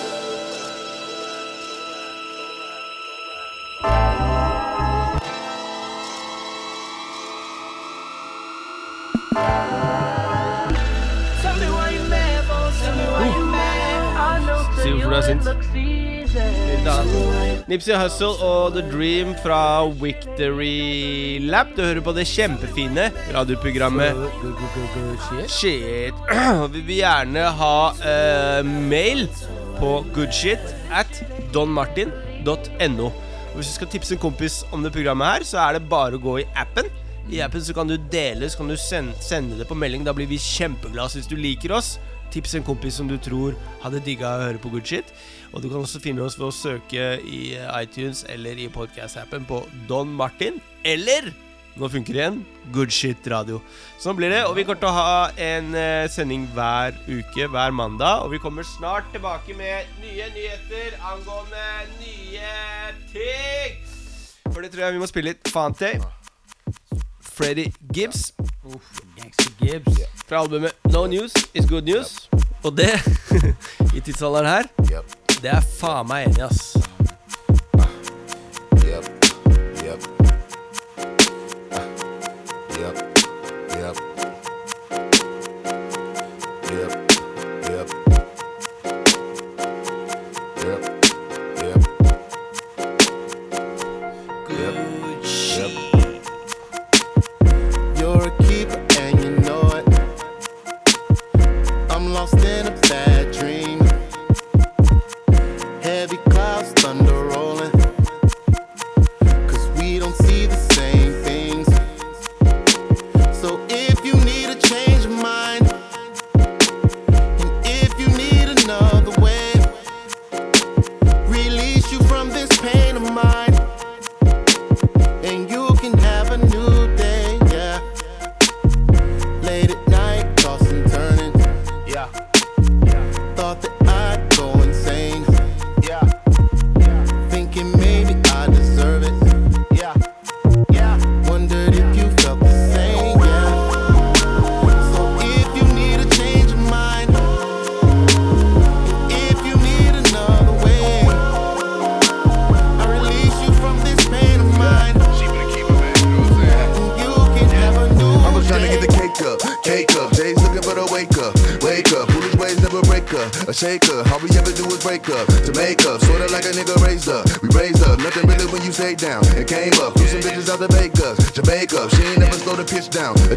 Looks 15.28 15.66
easy. 15.74 16.00
Nipsey 17.68 17.94
Hustle 17.94 18.38
og 18.40 18.72
The 18.72 18.82
Dream 18.88 19.34
fra 19.42 19.84
Victory 20.00 21.38
Lab. 21.44 21.74
Du 21.76 21.82
hører 21.82 22.00
på 22.00 22.14
det 22.16 22.24
kjempefine 22.30 23.10
radioprogrammet 23.34 24.16
Shit. 25.50 26.16
Vi 26.72 26.80
vil 26.80 26.96
gjerne 27.02 27.44
ha 27.60 27.74
uh, 28.00 28.62
mail 28.64 29.26
på 29.80 29.92
goodshit 30.14 30.72
at 30.94 31.20
donmartin.no. 31.54 33.10
Hvis 33.56 33.72
du 33.72 33.74
skal 33.74 33.90
tipse 33.92 34.16
en 34.16 34.22
kompis 34.22 34.62
om 34.72 34.86
det 34.86 34.94
programmet 34.94 35.34
her, 35.34 35.44
så 35.44 35.60
er 35.66 35.76
det 35.76 35.88
bare 35.90 36.16
å 36.16 36.22
gå 36.22 36.38
i 36.40 36.48
appen. 36.56 36.88
I 37.30 37.42
appen 37.44 37.62
så 37.62 37.74
kan 37.76 37.90
du 37.90 37.98
dele, 38.10 38.48
så 38.48 38.62
kan 38.62 38.72
du 38.72 38.78
sende, 38.80 39.18
sende 39.22 39.58
det 39.58 39.68
på 39.68 39.76
melding. 39.76 40.06
Da 40.06 40.14
blir 40.16 40.30
vi 40.30 40.40
kjempeglade 40.40 41.18
hvis 41.18 41.28
du 41.28 41.36
liker 41.36 41.76
oss. 41.76 41.98
Tips 42.30 42.56
en 42.58 42.66
kompis 42.66 42.96
som 43.00 43.10
du 43.10 43.16
tror 43.18 43.56
hadde 43.82 44.02
digga 44.06 44.36
å 44.36 44.48
høre 44.48 44.62
på 44.62 44.72
good 44.72 44.86
shit. 44.86 45.12
Og 45.50 45.62
du 45.62 45.68
kan 45.68 45.82
også 45.82 46.02
finne 46.02 46.22
oss 46.22 46.38
ved 46.38 46.48
å 46.48 46.54
søke 46.54 47.12
i 47.26 47.44
iTunes 47.80 48.24
eller 48.30 48.58
i 48.58 48.70
podcast-appen 48.70 49.46
på 49.48 49.64
Don 49.90 50.12
Martin. 50.14 50.60
Eller 50.86 51.32
nå 51.78 51.88
funker 51.88 52.12
det 52.16 52.20
igjen 52.20 52.40
Good 52.74 52.92
Shit 52.92 53.26
Radio. 53.30 53.60
Sånn 54.02 54.16
blir 54.18 54.32
det. 54.32 54.42
Og 54.48 54.56
vi 54.58 54.64
kommer 54.66 54.80
til 54.82 54.90
å 54.90 54.96
ha 54.96 55.20
en 55.40 55.74
eh, 55.78 56.06
sending 56.12 56.46
hver 56.56 56.96
uke, 57.06 57.46
hver 57.52 57.74
mandag. 57.74 58.24
Og 58.26 58.34
vi 58.34 58.42
kommer 58.42 58.66
snart 58.66 59.08
tilbake 59.14 59.56
med 59.58 59.88
nye 60.02 60.28
nyheter 60.34 60.98
angående 61.12 61.66
nye 62.02 62.54
ting. 63.12 63.78
For 64.50 64.60
det 64.62 64.72
tror 64.74 64.88
jeg 64.88 64.98
vi 64.98 65.02
må 65.02 65.10
spille 65.10 65.32
litt 65.32 65.52
Fante. 65.54 65.94
Freddy 67.32 67.70
Gibbs. 67.94 68.32
Gangster 69.16 69.54
Gibbs. 69.62 70.19
Fra 70.30 70.38
albumet 70.38 70.72
No 70.92 71.06
News 71.06 71.32
Is 71.54 71.66
Good 71.66 71.82
News. 71.84 72.30
Og 72.62 72.76
det, 72.76 72.92
i 73.96 74.00
tidsalderen 74.00 74.46
her, 74.46 74.68
det 75.42 75.50
er 75.50 75.64
faen 75.80 76.06
meg 76.06 76.28
enig, 76.28 76.44
ass. 76.46 76.89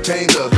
entertainer. 0.03 0.52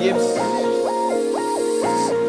Gibbs. 0.00 0.26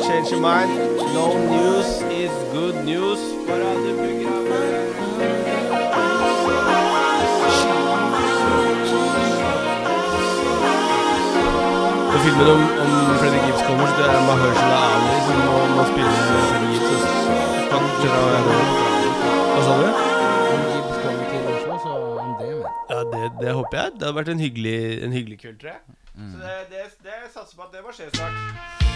Change 0.05 0.29
your 0.31 0.41
mind. 0.41 0.71
No 1.15 1.27
news 1.51 1.89
is 2.11 2.31
good 2.51 2.75
news. 2.83 3.19
For 3.47 3.57
alle 3.69 3.91
programmer. 3.99 4.91
Filmen 12.25 12.47
om, 12.53 12.61
om 12.83 12.91
Freddy 13.19 13.39
Gibbs 13.45 13.63
kommer, 13.67 13.87
så 13.87 13.95
det 13.97 14.05
er 14.09 14.21
Mahershala 14.27 14.77
Ali 14.95 15.15
som 15.27 15.37
må, 15.47 15.55
må 15.77 15.83
spille 15.91 16.11
Freddy 16.49 16.67
Gibbs. 16.73 16.91
altså. 16.91 17.21
Hva 19.53 19.61
sa 19.65 19.71
du? 19.79 19.87
Om 20.51 20.61
Gibbs 20.73 20.97
kommer 21.05 21.25
til 21.31 21.39
Oslo, 21.55 21.79
så 21.85 21.91
I'm 22.21 22.35
there, 22.41 22.59
man. 22.61 22.71
Ja, 22.91 22.99
det, 23.15 23.31
det 23.41 23.57
håper 23.57 23.75
jeg. 23.81 23.91
Det 23.97 24.07
hadde 24.07 24.15
vært 24.19 24.31
en 24.35 24.45
hyggelig, 24.45 24.77
en 25.07 25.17
hyggelig 25.17 25.39
kveld, 25.45 25.57
tror 25.63 25.73
jeg. 25.73 26.00
Så 26.31 26.37
det, 26.45 26.57
det, 26.69 26.85
det 27.03 27.19
satser 27.33 27.55
på 27.57 27.67
at 27.67 27.75
det 27.75 27.83
må 27.85 27.93
skje 27.95 28.09
snart. 28.15 28.89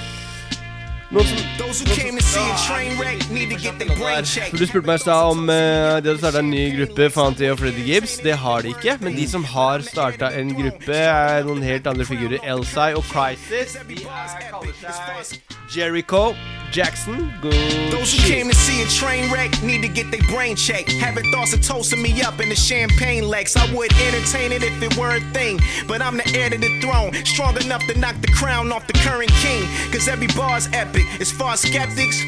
Noen 1.13 1.27
som, 1.29 1.41
Those 1.59 1.83
who 1.85 1.95
came 1.95 2.17
to 2.17 2.23
see 2.25 2.41
a 2.41 2.55
train 2.65 2.97
wreck 2.99 3.29
need 3.29 3.51
to 3.51 3.57
get 3.61 3.77
their 3.79 3.95
brain 3.95 4.25
checked. 4.25 4.49
For 4.49 4.57
Du 4.57 4.65
spurte 4.65 4.89
meg 4.89 4.99
i 4.99 5.03
stad 5.03 5.29
om 5.35 5.43
uh, 5.45 5.55
de 6.01 6.09
hadde 6.09 6.17
starta 6.17 6.41
en 6.41 6.49
ny 6.49 6.63
gruppe, 6.73 7.09
Fante 7.13 7.51
og 7.53 7.59
Freddy 7.61 7.85
Gibbs. 7.85 8.17
Det 8.25 8.37
har 8.41 8.65
de 8.65 8.73
ikke. 8.73 8.97
Men 9.05 9.15
de 9.15 9.27
som 9.29 9.45
har 9.53 9.85
starta 9.85 10.31
en 10.39 10.55
gruppe, 10.57 10.97
er 10.97 11.45
noen 11.45 11.61
helt 11.65 11.87
andre 11.93 12.07
figurer. 12.09 12.41
Elsai 12.41 12.91
og 12.97 13.05
Crisis. 13.11 13.77
De 13.85 14.01
er, 14.01 14.37
kaller 14.49 14.73
seg 14.81 15.55
Jericho, 15.75 16.31
Jackson. 16.75 17.31
Good 17.41 17.53
Those 17.89 18.11
who 18.11 18.21
came 18.27 18.49
to 18.49 18.53
see 18.53 18.83
a 18.83 18.85
train 18.87 19.31
wreck 19.31 19.63
need 19.63 19.81
to 19.83 19.87
get 19.87 20.11
their 20.11 20.19
brain 20.27 20.57
checked. 20.57 20.91
Having 20.91 21.31
thoughts 21.31 21.53
of 21.53 21.61
toasting 21.61 22.01
me 22.01 22.21
up 22.21 22.41
in 22.41 22.49
the 22.49 22.55
champagne 22.55 23.29
legs. 23.29 23.55
I 23.55 23.73
would 23.73 23.93
entertain 23.93 24.51
it 24.51 24.61
if 24.61 24.83
it 24.83 24.97
were 24.97 25.15
a 25.15 25.21
thing. 25.31 25.57
But 25.87 26.01
I'm 26.01 26.17
the 26.17 26.27
heir 26.35 26.49
to 26.49 26.57
the 26.57 26.81
throne, 26.81 27.13
strong 27.23 27.55
enough 27.55 27.81
to 27.87 27.97
knock 27.97 28.19
the 28.19 28.27
crown 28.27 28.73
off 28.73 28.87
the 28.87 28.93
current 29.07 29.31
king. 29.39 29.63
Cause 29.93 30.09
every 30.09 30.27
bar's 30.35 30.67
epic. 30.73 31.05
As 31.21 31.31
far 31.31 31.53
as 31.53 31.61
skeptics, 31.61 32.21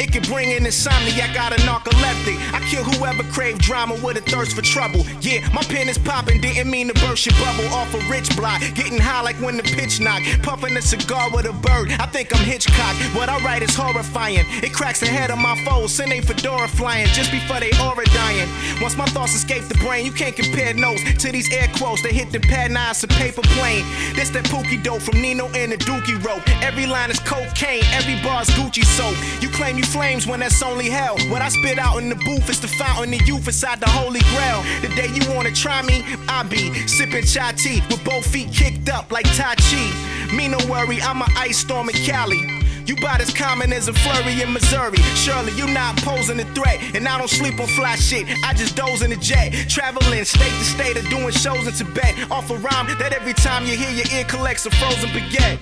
it 0.00 0.12
can 0.12 0.22
bring 0.32 0.50
in 0.50 0.64
insomnia, 0.64 1.12
I 1.24 1.32
got 1.34 1.52
a 1.52 1.60
narcoleptic. 1.62 2.36
I 2.54 2.60
kill 2.70 2.84
whoever 2.84 3.22
crave 3.32 3.58
drama 3.58 3.94
with 4.02 4.16
a 4.16 4.22
thirst 4.22 4.56
for 4.56 4.62
trouble. 4.62 5.04
Yeah, 5.20 5.46
my 5.52 5.62
pen 5.62 5.88
is 5.88 5.98
popping, 5.98 6.40
didn't 6.40 6.70
mean 6.70 6.88
to 6.88 6.94
burst 6.94 7.26
your 7.26 7.34
bubble 7.36 7.68
off 7.74 7.92
a 7.94 8.00
rich 8.10 8.34
block. 8.36 8.60
Getting 8.74 8.98
high 8.98 9.20
like 9.20 9.36
when 9.36 9.56
the 9.58 9.62
pitch 9.62 10.00
knock. 10.00 10.22
Puffing 10.42 10.76
a 10.76 10.82
cigar 10.82 11.30
with 11.30 11.44
a 11.44 11.52
bird. 11.52 11.92
I 12.00 12.06
think 12.06 12.34
I'm 12.34 12.44
Hitchcock. 12.44 12.96
What 13.14 13.28
I 13.28 13.38
write 13.44 13.62
is 13.62 13.74
horrifying. 13.74 14.46
It 14.64 14.72
cracks 14.72 15.00
the 15.00 15.06
head 15.06 15.30
of 15.30 15.38
my 15.38 15.54
foes, 15.64 15.92
send 15.92 16.12
a 16.12 16.20
fedora 16.22 16.68
flying 16.68 17.06
just 17.08 17.30
before 17.30 17.60
they 17.60 17.70
aura 17.82 18.06
dying. 18.06 18.48
Once 18.80 18.96
my 18.96 19.06
thoughts 19.06 19.34
escape 19.34 19.64
the 19.68 19.78
brain, 19.84 20.06
you 20.06 20.12
can't 20.12 20.34
compare 20.34 20.72
notes 20.72 21.02
to 21.22 21.30
these 21.30 21.52
air 21.52 21.68
quotes. 21.76 22.02
They 22.02 22.12
hit 22.12 22.32
the 22.32 22.40
pad 22.40 22.70
knives, 22.70 23.04
a 23.04 23.08
paper 23.08 23.42
plane. 23.42 23.84
This 24.14 24.30
that 24.30 24.44
pookie 24.44 24.82
dope 24.82 25.02
from 25.02 25.20
Nino 25.20 25.48
and 25.48 25.72
the 25.72 25.76
Dookie 25.76 26.22
rope. 26.24 26.42
Every 26.62 26.86
line 26.86 27.10
is 27.10 27.20
cocaine, 27.20 27.84
every 27.92 28.16
bar's 28.22 28.48
Gucci 28.50 28.84
soap. 28.84 29.14
You 29.42 29.50
claim 29.50 29.76
you 29.76 29.84
flames 29.90 30.26
when 30.26 30.40
that's 30.40 30.62
only 30.62 30.88
hell. 30.88 31.18
What 31.30 31.42
I 31.42 31.48
spit 31.48 31.78
out 31.78 31.98
in 31.98 32.08
the 32.08 32.14
booth 32.14 32.48
is 32.48 32.60
the 32.60 32.68
fountain 32.68 33.12
of 33.14 33.22
youth 33.26 33.46
inside 33.46 33.80
the 33.80 33.88
holy 33.88 34.20
grail. 34.32 34.62
The 34.82 34.88
day 34.94 35.08
you 35.12 35.22
wanna 35.34 35.52
try 35.52 35.82
me, 35.82 36.04
I 36.28 36.42
be 36.44 36.72
sipping 36.86 37.24
chai 37.24 37.52
tea 37.52 37.82
with 37.90 38.02
both 38.04 38.26
feet 38.26 38.52
kicked 38.52 38.88
up 38.88 39.10
like 39.12 39.26
Tai 39.36 39.54
Chi. 39.56 40.36
Me 40.36 40.48
no 40.48 40.58
worry, 40.68 41.00
I'm 41.02 41.22
a 41.22 41.26
ice 41.36 41.58
storm 41.58 41.88
in 41.88 41.96
Cali. 42.06 42.40
You 42.86 42.96
about 42.96 43.20
as 43.20 43.32
common 43.32 43.72
as 43.72 43.88
a 43.88 43.92
flurry 43.92 44.42
in 44.42 44.52
Missouri. 44.52 44.98
Surely 45.14 45.52
you 45.52 45.66
not 45.68 45.96
posing 45.98 46.40
a 46.40 46.44
threat, 46.54 46.80
and 46.94 47.06
I 47.06 47.18
don't 47.18 47.30
sleep 47.30 47.60
on 47.60 47.68
fly 47.68 47.94
shit. 47.96 48.26
I 48.44 48.54
just 48.54 48.76
doze 48.76 49.02
in 49.02 49.12
a 49.12 49.16
jet, 49.16 49.52
traveling 49.68 50.24
state 50.24 50.50
to 50.50 50.64
state 50.64 50.96
or 50.96 51.02
doing 51.08 51.30
shows 51.30 51.66
in 51.66 51.72
Tibet. 51.72 52.30
Off 52.30 52.50
a 52.50 52.56
rhyme 52.56 52.86
that 52.98 53.12
every 53.12 53.34
time 53.34 53.66
you 53.66 53.76
hear 53.76 53.90
your 53.90 54.06
ear 54.12 54.24
collects 54.24 54.66
a 54.66 54.70
frozen 54.70 55.10
baguette. 55.10 55.58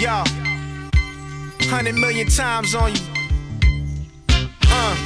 Yo, 0.00 0.24
hundred 1.68 1.94
million 1.94 2.28
times 2.28 2.74
on 2.74 2.92
you. 2.94 3.11
Uh, 4.74 4.96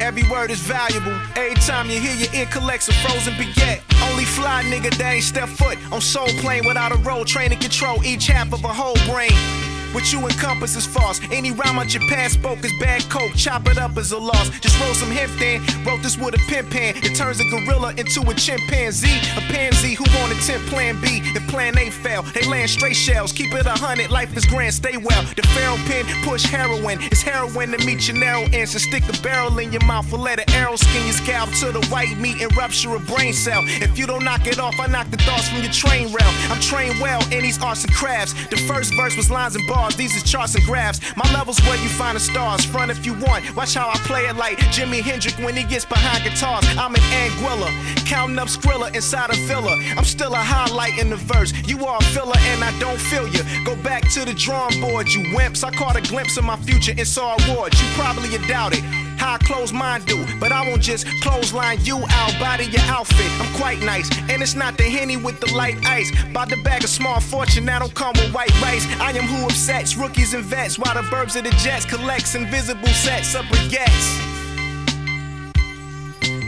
every 0.00 0.22
word 0.30 0.50
is 0.50 0.60
valuable. 0.60 1.18
Every 1.36 1.54
time 1.56 1.90
you 1.90 2.00
hear 2.00 2.14
your 2.14 2.32
ear 2.34 2.46
collects 2.46 2.88
a 2.88 2.94
frozen 3.04 3.34
baguette. 3.34 3.82
Only 4.10 4.24
fly 4.24 4.62
nigga 4.64 4.96
that 4.96 5.14
ain't 5.14 5.24
step 5.24 5.48
foot 5.48 5.78
on 5.92 6.00
soul 6.00 6.28
plane 6.40 6.64
without 6.66 6.92
a 6.92 6.96
road 6.96 7.26
train 7.26 7.42
Training 7.42 7.58
control 7.58 8.04
each 8.04 8.26
half 8.28 8.52
of 8.52 8.62
a 8.64 8.68
whole 8.68 8.94
brain. 9.12 9.71
What 9.92 10.12
you 10.12 10.20
encompass 10.20 10.76
is 10.76 10.86
false. 10.86 11.20
Any 11.30 11.50
rhyme 11.52 11.78
out 11.78 11.92
your 11.92 12.06
past 12.08 12.34
spoke 12.34 12.64
is 12.64 12.72
bad 12.80 13.02
coke. 13.10 13.34
Chop 13.36 13.68
it 13.68 13.78
up 13.78 13.96
as 13.96 14.12
a 14.12 14.18
loss. 14.18 14.48
Just 14.60 14.80
roll 14.80 14.94
some 14.94 15.10
hemp 15.10 15.32
then. 15.38 15.60
Wrote 15.84 16.02
this 16.02 16.16
with 16.16 16.34
a 16.34 16.42
pen 16.48 16.68
pen. 16.70 16.96
It 16.96 17.14
turns 17.16 17.40
a 17.40 17.44
gorilla 17.44 17.94
into 17.96 18.20
a 18.22 18.34
chimpanzee. 18.34 19.18
A 19.36 19.40
pansy 19.52 19.94
who 19.94 20.04
10 20.42 20.58
plan 20.66 21.00
B. 21.00 21.20
If 21.36 21.46
plan 21.48 21.78
A 21.78 21.90
fail, 21.90 22.22
they 22.34 22.42
land 22.48 22.68
straight 22.68 22.96
shells. 22.96 23.32
Keep 23.32 23.54
it 23.54 23.66
a 23.66 23.70
hundred, 23.70 24.10
life 24.10 24.36
is 24.36 24.44
grand, 24.46 24.74
stay 24.74 24.96
well. 24.96 25.22
The 25.36 25.42
feral 25.54 25.76
pin 25.86 26.04
push 26.24 26.44
heroin. 26.44 26.98
It's 27.02 27.22
heroin 27.22 27.70
to 27.70 27.78
meet 27.86 28.08
your 28.08 28.16
narrow 28.16 28.42
ends. 28.52 28.74
And 28.74 28.82
stick 28.82 29.04
a 29.08 29.22
barrel 29.22 29.58
in 29.58 29.72
your 29.72 29.84
mouth. 29.84 30.10
Will 30.10 30.18
let 30.18 30.40
an 30.40 30.50
arrow 30.54 30.76
skin 30.76 31.04
your 31.04 31.14
scalp 31.14 31.50
to 31.60 31.70
the 31.70 31.84
white 31.86 32.18
meat 32.18 32.42
and 32.42 32.54
rupture 32.56 32.94
a 32.96 32.98
brain 32.98 33.32
cell. 33.32 33.62
If 33.66 33.96
you 33.98 34.06
don't 34.06 34.24
knock 34.24 34.46
it 34.46 34.58
off, 34.58 34.74
I 34.80 34.86
knock 34.86 35.10
the 35.10 35.16
thoughts 35.18 35.48
from 35.48 35.62
your 35.62 35.72
train 35.72 36.12
rail. 36.12 36.32
I'm 36.50 36.60
trained 36.60 37.00
well 37.00 37.22
in 37.30 37.42
these 37.42 37.62
arts 37.62 37.84
and 37.84 37.92
crafts. 37.92 38.34
The 38.48 38.56
first 38.68 38.94
verse 38.94 39.16
was 39.16 39.30
lines 39.30 39.54
and 39.54 39.66
bars. 39.68 39.81
These 39.90 40.16
is 40.16 40.22
charts 40.22 40.54
and 40.54 40.64
graphs. 40.64 41.00
My 41.16 41.30
level's 41.32 41.60
where 41.60 41.76
you 41.76 41.88
find 41.88 42.16
the 42.16 42.20
stars. 42.20 42.64
Front 42.64 42.90
if 42.90 43.04
you 43.04 43.14
want. 43.14 43.54
Watch 43.56 43.74
how 43.74 43.88
I 43.88 43.96
play 44.06 44.26
it 44.26 44.36
like 44.36 44.58
Jimi 44.74 45.00
Hendrix 45.00 45.38
when 45.38 45.56
he 45.56 45.64
gets 45.64 45.84
behind 45.84 46.24
guitars. 46.24 46.64
I'm 46.78 46.94
an 46.94 47.00
Anguilla, 47.00 47.70
counting 48.06 48.38
up 48.38 48.48
Skrilla 48.48 48.94
inside 48.94 49.30
a 49.30 49.36
villa. 49.46 49.76
I'm 49.96 50.04
still 50.04 50.32
a 50.34 50.38
highlight 50.38 50.98
in 50.98 51.10
the 51.10 51.16
verse. 51.16 51.52
You 51.66 51.84
are 51.86 51.98
a 51.98 52.04
filler 52.14 52.38
and 52.38 52.62
I 52.62 52.76
don't 52.78 53.00
feel 53.00 53.26
you. 53.28 53.42
Go 53.64 53.74
back 53.82 54.08
to 54.12 54.24
the 54.24 54.34
drawing 54.34 54.80
board, 54.80 55.08
you 55.08 55.20
wimps. 55.36 55.64
I 55.64 55.70
caught 55.70 55.96
a 55.96 56.00
glimpse 56.02 56.36
of 56.36 56.44
my 56.44 56.56
future 56.56 56.94
and 56.96 57.06
saw 57.06 57.36
awards. 57.44 57.80
You 57.82 57.88
probably 57.94 58.34
a 58.34 58.46
doubt 58.46 58.72
it. 58.74 59.11
How 59.22 59.34
I 59.34 59.38
close 59.38 59.72
mine 59.72 60.02
do, 60.04 60.26
but 60.40 60.50
I 60.50 60.68
won't 60.68 60.82
just 60.82 61.06
clothesline 61.22 61.78
you 61.84 61.98
out, 62.08 62.34
body 62.40 62.64
your 62.64 62.82
outfit. 62.86 63.30
I'm 63.40 63.54
quite 63.54 63.78
nice, 63.78 64.10
and 64.28 64.42
it's 64.42 64.56
not 64.56 64.76
the 64.76 64.82
henny 64.82 65.16
with 65.16 65.38
the 65.38 65.54
light 65.54 65.76
ice. 65.86 66.10
By 66.34 66.44
the 66.44 66.56
bag 66.64 66.82
of 66.82 66.90
small 66.90 67.20
fortune, 67.20 67.68
I 67.68 67.78
don't 67.78 67.94
come 67.94 68.14
with 68.14 68.34
white 68.34 68.50
rice. 68.60 68.84
I 68.98 69.12
am 69.12 69.22
who 69.22 69.44
upsets 69.44 69.96
rookies 69.96 70.34
and 70.34 70.42
vets, 70.42 70.76
while 70.76 70.94
the 70.94 71.02
burbs 71.02 71.36
of 71.36 71.44
the 71.44 71.50
jets 71.50 71.84
collects 71.84 72.34
invisible 72.34 72.88
sets 72.88 73.36
of 73.36 73.44
baguettes. 73.44 74.06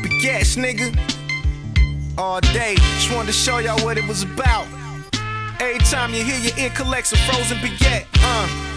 Baguettes, 0.02 0.56
nigga. 0.58 0.90
All 2.18 2.40
day, 2.40 2.74
just 2.74 3.12
wanted 3.12 3.28
to 3.28 3.34
show 3.34 3.58
y'all 3.58 3.78
what 3.84 3.98
it 3.98 4.08
was 4.08 4.24
about. 4.24 4.66
Every 5.60 5.78
time 5.78 6.12
you 6.12 6.24
hear 6.24 6.40
your 6.40 6.58
ear 6.58 6.70
collects 6.70 7.12
a 7.12 7.18
frozen 7.18 7.58
baguette, 7.58 8.06
uh. 8.18 8.73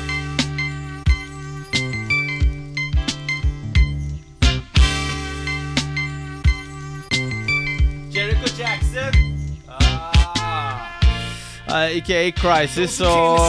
Uh, 11.77 11.95
ikke 11.95 12.31
Crisis 12.31 13.01
og 13.01 13.39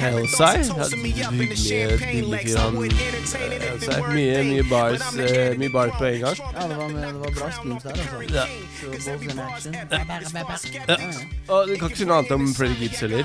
Hellside. 0.00 0.64
Hyggelige, 1.30 1.98
hyggelige 1.98 2.38
fyr. 2.48 2.58
Han 3.92 4.14
Mye, 4.14 4.44
mye 4.44 4.64
bars, 4.70 5.14
eh, 5.18 5.58
mye 5.58 5.70
bars 5.70 5.90
på 5.98 6.04
en 6.04 6.20
gang. 6.20 6.36
Ja, 6.54 6.68
det 6.68 6.76
var, 6.76 6.88
med, 6.88 7.02
det 7.06 7.14
var 7.14 7.30
bra 7.38 7.50
schemes 7.50 7.82
der, 7.82 7.90
altså. 7.90 8.34
Ja. 8.34 8.44
Action. 10.48 10.74
Ja. 10.88 10.96
Og 11.48 11.68
du 11.68 11.76
kan 11.76 11.88
ikke 11.88 11.98
si 11.98 12.04
noe 12.04 12.16
annet 12.18 12.32
om 12.32 12.54
Freddy 12.54 12.74
Gibbs 12.80 13.00
heller. 13.00 13.24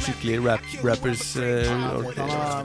Skikkelig 0.00 0.38
rap, 0.46 0.60
rappers. 0.84 1.36
eh, 1.36 1.66
Han 1.68 1.80
er 1.80 2.64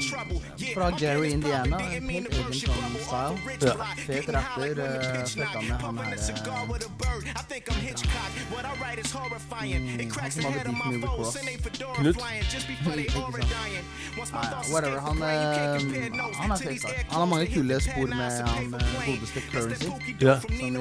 fra 0.73 0.91
Jerry 1.01 1.29
Indiana. 1.31 1.77
Helt 1.77 2.33
egen 2.33 2.53
sånn 2.53 2.97
style. 3.05 3.37
Ja. 3.61 3.73
Fet 4.05 4.29
rapper. 4.35 4.71
Uh, 4.71 4.77
med 5.37 5.47
han 5.81 5.97
her 5.97 6.17
eh, 9.51 9.79
mm, 9.79 10.12
Han 10.21 10.32
som 10.32 10.43
hadde 10.43 10.63
beef 10.63 10.77
med 10.86 10.93
Rick 10.93 11.17
Ross. 11.17 11.38
Knut? 11.97 12.15
Ikke 12.15 13.12
sant? 13.12 14.34
Nei, 14.34 14.43
ja, 14.51 14.60
whatever. 14.71 14.99
Han, 14.99 15.17
eh, 15.21 15.27
han 16.38 16.51
er 16.51 16.58
fake, 16.58 16.79
da. 16.84 16.89
Han 17.10 17.19
har 17.19 17.25
mange 17.25 17.47
kule 17.53 17.82
spor 17.82 18.08
med 18.08 18.32
han 18.47 18.73
eh, 18.73 18.79
godeste 19.06 19.41
Currency. 19.51 19.89
Ja. 20.21 20.39
Som 20.39 20.49
vi 20.60 20.71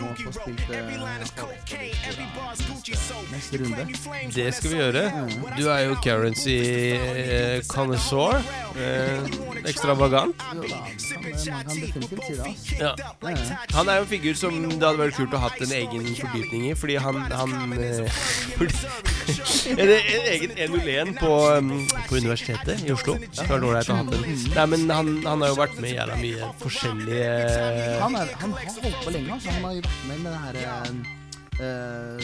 må 0.00 0.08
få 0.22 0.32
spilt 0.32 0.70
eh, 0.70 0.78
neste 3.32 3.58
runde. 3.58 3.86
Det 4.34 4.54
skal 4.54 4.70
vi 4.70 4.76
gjøre. 4.76 5.02
Du 5.58 5.68
er 5.68 5.80
jo 5.88 5.94
currency 6.04 6.58
uh, 6.94 7.60
connoisseur. 7.68 8.42
Uh, 8.78 9.48
ekstravagant. 9.66 10.36
Jo 10.54 10.62
da, 10.62 10.76
man 11.52 11.64
kan 11.64 11.80
definitivt 11.80 12.24
si 12.24 12.34
det. 12.34 12.54
Ja. 12.80 12.94
Ja, 12.98 13.30
ja. 13.30 13.36
Han 13.74 13.88
er 13.88 13.94
jo 13.96 14.00
en 14.00 14.08
figur 14.08 14.34
som 14.34 14.54
det 14.62 14.82
hadde 14.82 14.98
vært 15.00 15.16
kult 15.18 15.34
å 15.34 15.40
ha 15.40 15.48
hatt 15.48 15.62
en 15.64 15.74
egen 15.74 16.06
fordypning 16.18 16.68
i, 16.70 16.74
fordi 16.78 16.98
han, 17.02 17.18
han 17.32 17.54
eh, 17.54 17.66
fordi, 17.68 17.97
en, 19.82 19.88
en 19.88 20.26
egen 20.32 20.50
101 20.56 21.14
på, 21.20 21.32
um, 21.58 21.72
på 22.08 22.16
Universitetet 22.16 22.84
i 22.86 22.92
Oslo. 22.94 23.16
Ja. 23.32 23.48
Har 23.50 23.64
ålreit 23.64 23.90
å 23.90 23.98
ha 23.98 24.04
hatt 24.04 24.14
en. 24.16 24.24
Nei, 24.54 24.66
men 24.74 24.90
han, 24.92 25.12
han 25.26 25.44
har 25.44 25.52
jo 25.52 25.58
vært 25.60 25.76
med 25.82 25.90
i 25.90 25.96
jævla 25.96 26.18
mye 26.22 26.50
forskjellige 26.62 27.28
Han, 28.02 28.18
er, 28.18 28.34
han 28.42 28.56
har 28.56 28.60
holdt 28.82 29.00
på 29.04 29.14
lenge. 29.16 29.30
Altså. 29.36 29.54
Han 29.56 29.68
har 29.68 29.78
jo 29.78 29.86
vært 29.86 30.02
med 30.08 30.18
med 30.18 30.30
det 30.32 30.40
her 30.46 30.54
uh, 31.58 32.18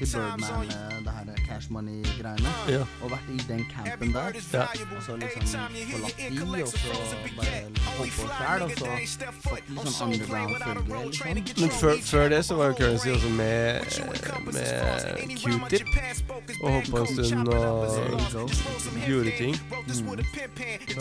Birdman, 0.00 0.40
det 1.04 1.18
her 1.18 1.43
Cash 1.54 1.70
Money-greiene. 1.70 2.52
Ja. 2.68 2.82
Og 3.02 3.10
vært 3.12 3.28
i 3.30 3.36
den 3.46 3.62
campen 3.70 4.10
der. 4.14 4.34
Ja. 4.52 4.64
Og 4.96 5.02
så 5.06 5.16
liksom 5.20 5.42
forlatt 5.92 6.16
de, 6.18 6.62
og 6.62 6.68
så 6.74 6.76
bare 7.36 7.60
holdt 7.98 8.16
på 8.16 8.26
sjæl, 8.38 8.62
og 8.64 8.70
så 8.74 8.86
fått 9.44 9.70
litt 9.70 9.90
sånn 9.94 10.14
underground-følge, 10.16 11.44
liksom. 11.44 11.62
Men 11.62 11.70
før, 11.78 11.94
før 12.02 12.28
det 12.34 12.40
så 12.48 12.58
var 12.58 12.72
jo 12.72 12.78
Currency 12.80 13.08
også 13.14 13.30
med, 13.38 13.54
med 14.50 14.66
Q-tip 15.44 15.86
og 16.60 16.68
holdt 16.70 16.90
på 16.90 16.96
en 16.98 17.06
stund 17.12 17.48
og 17.54 17.56
gjorde 19.06 19.32
ting. 19.38 19.54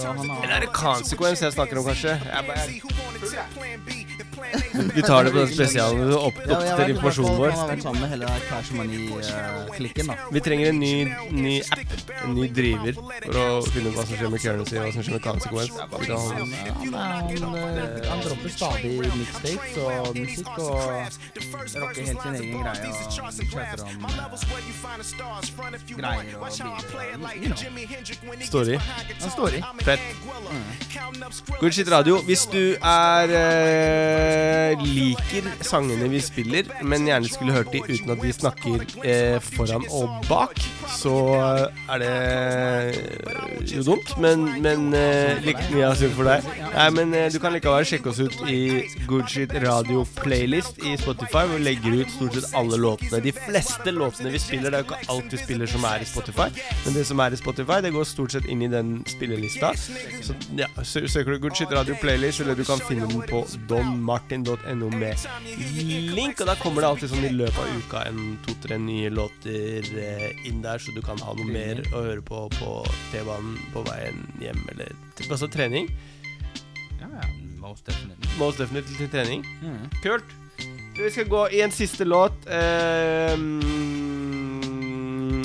Har 0.03 0.13
Eller 0.43 0.55
er 0.55 0.59
det 0.67 0.71
Consequence 0.73 1.45
jeg 1.45 1.53
snakker 1.57 1.81
om, 1.81 1.85
kanskje? 1.89 2.09
Jeg 2.09 2.45
bare, 2.47 2.63
Vi 4.95 5.01
tar 5.01 5.23
det 5.23 5.31
på 5.31 5.39
den 5.39 5.53
spesialen 5.53 6.13
opp, 6.13 6.37
Ja, 6.43 6.59
i 6.59 6.75
hvert 6.75 6.89
informasjonen 6.93 7.37
vår. 7.39 7.49
Han 7.49 7.59
har 7.59 7.67
vært 7.71 7.85
sammen 7.85 8.01
med 8.03 8.09
hele 8.13 8.31
Cash 8.49 8.73
Money-klikken, 8.77 10.11
da. 10.11 10.17
Vi 10.31 10.42
trenger 10.45 10.71
en 10.73 10.79
ny, 10.79 10.93
ny 11.31 11.55
app, 11.73 11.95
en 12.23 12.35
ny 12.37 12.47
driver, 12.53 12.99
for 13.25 13.39
å 13.41 13.47
finne 13.67 13.91
ut 13.91 13.97
hva 13.97 14.05
som 14.07 14.15
skjer 14.17 14.33
med 14.33 14.43
currency 14.43 14.77
og 14.77 14.85
hva 14.85 14.91
som 14.95 15.07
skjer 15.07 15.17
med 15.17 15.23
consequence. 15.27 15.73
Vi 15.73 16.11
Han, 16.13 16.53
han, 16.93 17.31
han, 17.43 17.55
eh, 17.83 18.09
han 18.09 18.19
dropper 18.23 18.49
stadig 18.53 18.93
mixtapes 19.17 19.77
og 19.83 20.17
musikk 20.17 20.53
og 20.57 20.73
rocker 21.75 22.03
helt 22.03 22.21
sin 22.21 22.33
egen 22.35 22.51
greie 22.63 22.93
og 23.03 23.07
chatter 23.13 23.83
om 23.83 24.05
uh, 25.63 25.77
greier 25.97 26.35
og 26.37 26.49
biler. 27.33 27.55
Story. 28.45 28.75
Han 29.21 29.31
står 29.31 29.49
i. 29.57 29.63
Fett. 29.83 29.99
Good 31.59 31.71
Shit 31.71 31.91
Radio. 31.91 32.19
Hvis 32.27 32.45
du 32.51 32.75
er 32.77 33.33
uh, 33.33 34.83
liker 34.83 35.49
sangene 35.65 36.09
vi 36.11 36.21
spiller, 36.23 36.63
men 36.83 37.07
gjerne 37.07 37.31
skulle 37.31 37.55
hørt 37.55 37.71
de 37.73 37.83
uten 37.87 38.09
at 38.15 38.23
vi 38.23 38.31
snakker 38.35 38.77
uh, 38.83 39.37
foran 39.53 39.83
og 39.89 40.05
bak, 40.29 40.32
så 40.93 41.13
er 41.91 42.01
det 42.01 43.73
jo 43.73 43.83
dumt, 43.87 44.13
men, 44.21 44.45
men 44.63 44.93
eh, 44.97 45.39
like 45.45 45.63
mye 45.73 45.87
av 45.89 45.97
synd 45.99 46.13
for 46.17 46.27
deg. 46.27 46.45
Nei, 46.73 46.87
men 46.95 47.13
eh, 47.17 47.29
du 47.33 47.39
kan 47.41 47.53
likevel 47.55 47.85
sjekke 47.87 48.11
oss 48.11 48.21
ut 48.21 48.35
i 48.49 48.59
Goodshit 49.09 49.53
Radio 49.63 50.03
playlist 50.19 50.79
i 50.83 50.95
Spotify, 50.99 51.45
hvor 51.47 51.57
vi 51.57 51.67
legger 51.67 51.97
ut 52.01 52.13
stort 52.13 52.37
sett 52.37 52.55
alle 52.59 52.79
låtene. 52.81 53.21
De 53.23 53.33
fleste 53.35 53.93
låtene 53.95 54.33
vi 54.33 54.41
spiller, 54.41 54.73
det 54.73 54.79
er 54.79 54.85
jo 54.85 54.89
ikke 54.91 55.15
alt 55.15 55.35
vi 55.35 55.41
spiller 55.41 55.73
som 55.73 55.87
er 55.89 56.05
i 56.05 56.09
Spotify, 56.09 56.49
men 56.85 56.97
det 56.97 57.05
som 57.09 57.23
er 57.23 57.35
i 57.35 57.41
Spotify, 57.41 57.79
det 57.85 57.93
går 57.95 58.07
stort 58.09 58.37
sett 58.37 58.49
inn 58.51 58.63
i 58.65 58.71
den 58.71 58.95
spillelista. 59.09 59.73
Så 60.23 60.37
ja, 60.59 60.69
søker 60.83 61.33
du 61.33 61.41
Goodshit 61.43 61.73
Radio 61.73 61.97
playlist, 62.01 62.43
eller 62.43 62.57
du 62.59 62.65
kan 62.67 62.81
finne 62.87 63.09
den 63.09 63.25
på 63.29 63.43
donmartin.no 63.69 64.91
med 64.93 65.27
link, 66.13 66.39
og 66.39 66.47
da 66.49 66.57
kommer 66.61 66.83
det 66.83 66.91
alltid 66.93 67.13
sånn 67.13 67.27
i 67.27 67.33
løpet 67.35 67.59
av 67.63 67.77
uka 67.81 68.05
en 68.09 68.37
to-tre 68.45 68.79
nye 68.81 69.11
låter 69.13 69.89
eh, 69.99 70.22
inn 70.47 70.61
der, 70.63 70.81
så 70.81 70.93
du 70.95 71.01
kan 71.05 71.19
ha 71.23 71.35
noe 71.37 71.49
mer 71.49 71.81
å 71.93 72.03
høre 72.05 72.23
på 72.25 72.45
på 72.59 72.75
T-banen 73.11 73.57
på 73.73 73.83
veien 73.89 74.23
hjem, 74.41 74.61
eller 74.73 74.93
altså 75.29 75.49
trening. 75.51 75.89
Ja, 77.01 77.09
ja, 77.09 77.27
most 77.61 77.85
definitely. 77.87 78.31
Most 78.39 78.61
definitely 78.63 78.95
til 78.97 79.11
trening. 79.13 79.45
Mm. 79.63 79.89
Kult. 80.03 80.39
Vi 80.93 81.09
skal 81.09 81.25
gå 81.29 81.47
i 81.57 81.63
en 81.65 81.71
siste 81.73 82.05
låt. 82.05 82.35
ehm, 82.45 83.59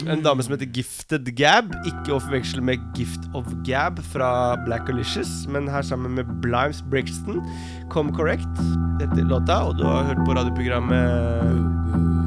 en 0.09 0.23
dame 0.25 0.43
som 0.43 0.55
heter 0.55 0.69
Gifted 0.73 1.29
Gab. 1.37 1.73
Ikke 1.89 2.17
å 2.17 2.21
forveksle 2.23 2.63
med 2.65 2.85
Gift 2.97 3.29
of 3.37 3.49
Gab 3.67 4.01
fra 4.13 4.57
Black 4.65 4.89
Alicious, 4.93 5.47
men 5.49 5.69
her 5.69 5.83
sammen 5.83 6.17
med 6.17 6.29
Blimes 6.45 6.83
Brixton. 6.91 7.43
Come 7.93 8.13
Correct 8.17 8.63
heter 9.01 9.25
låta, 9.29 9.63
og 9.69 9.79
du 9.79 9.85
har 9.89 10.09
hørt 10.11 10.25
på 10.27 10.37
radioprogrammet 10.39 12.18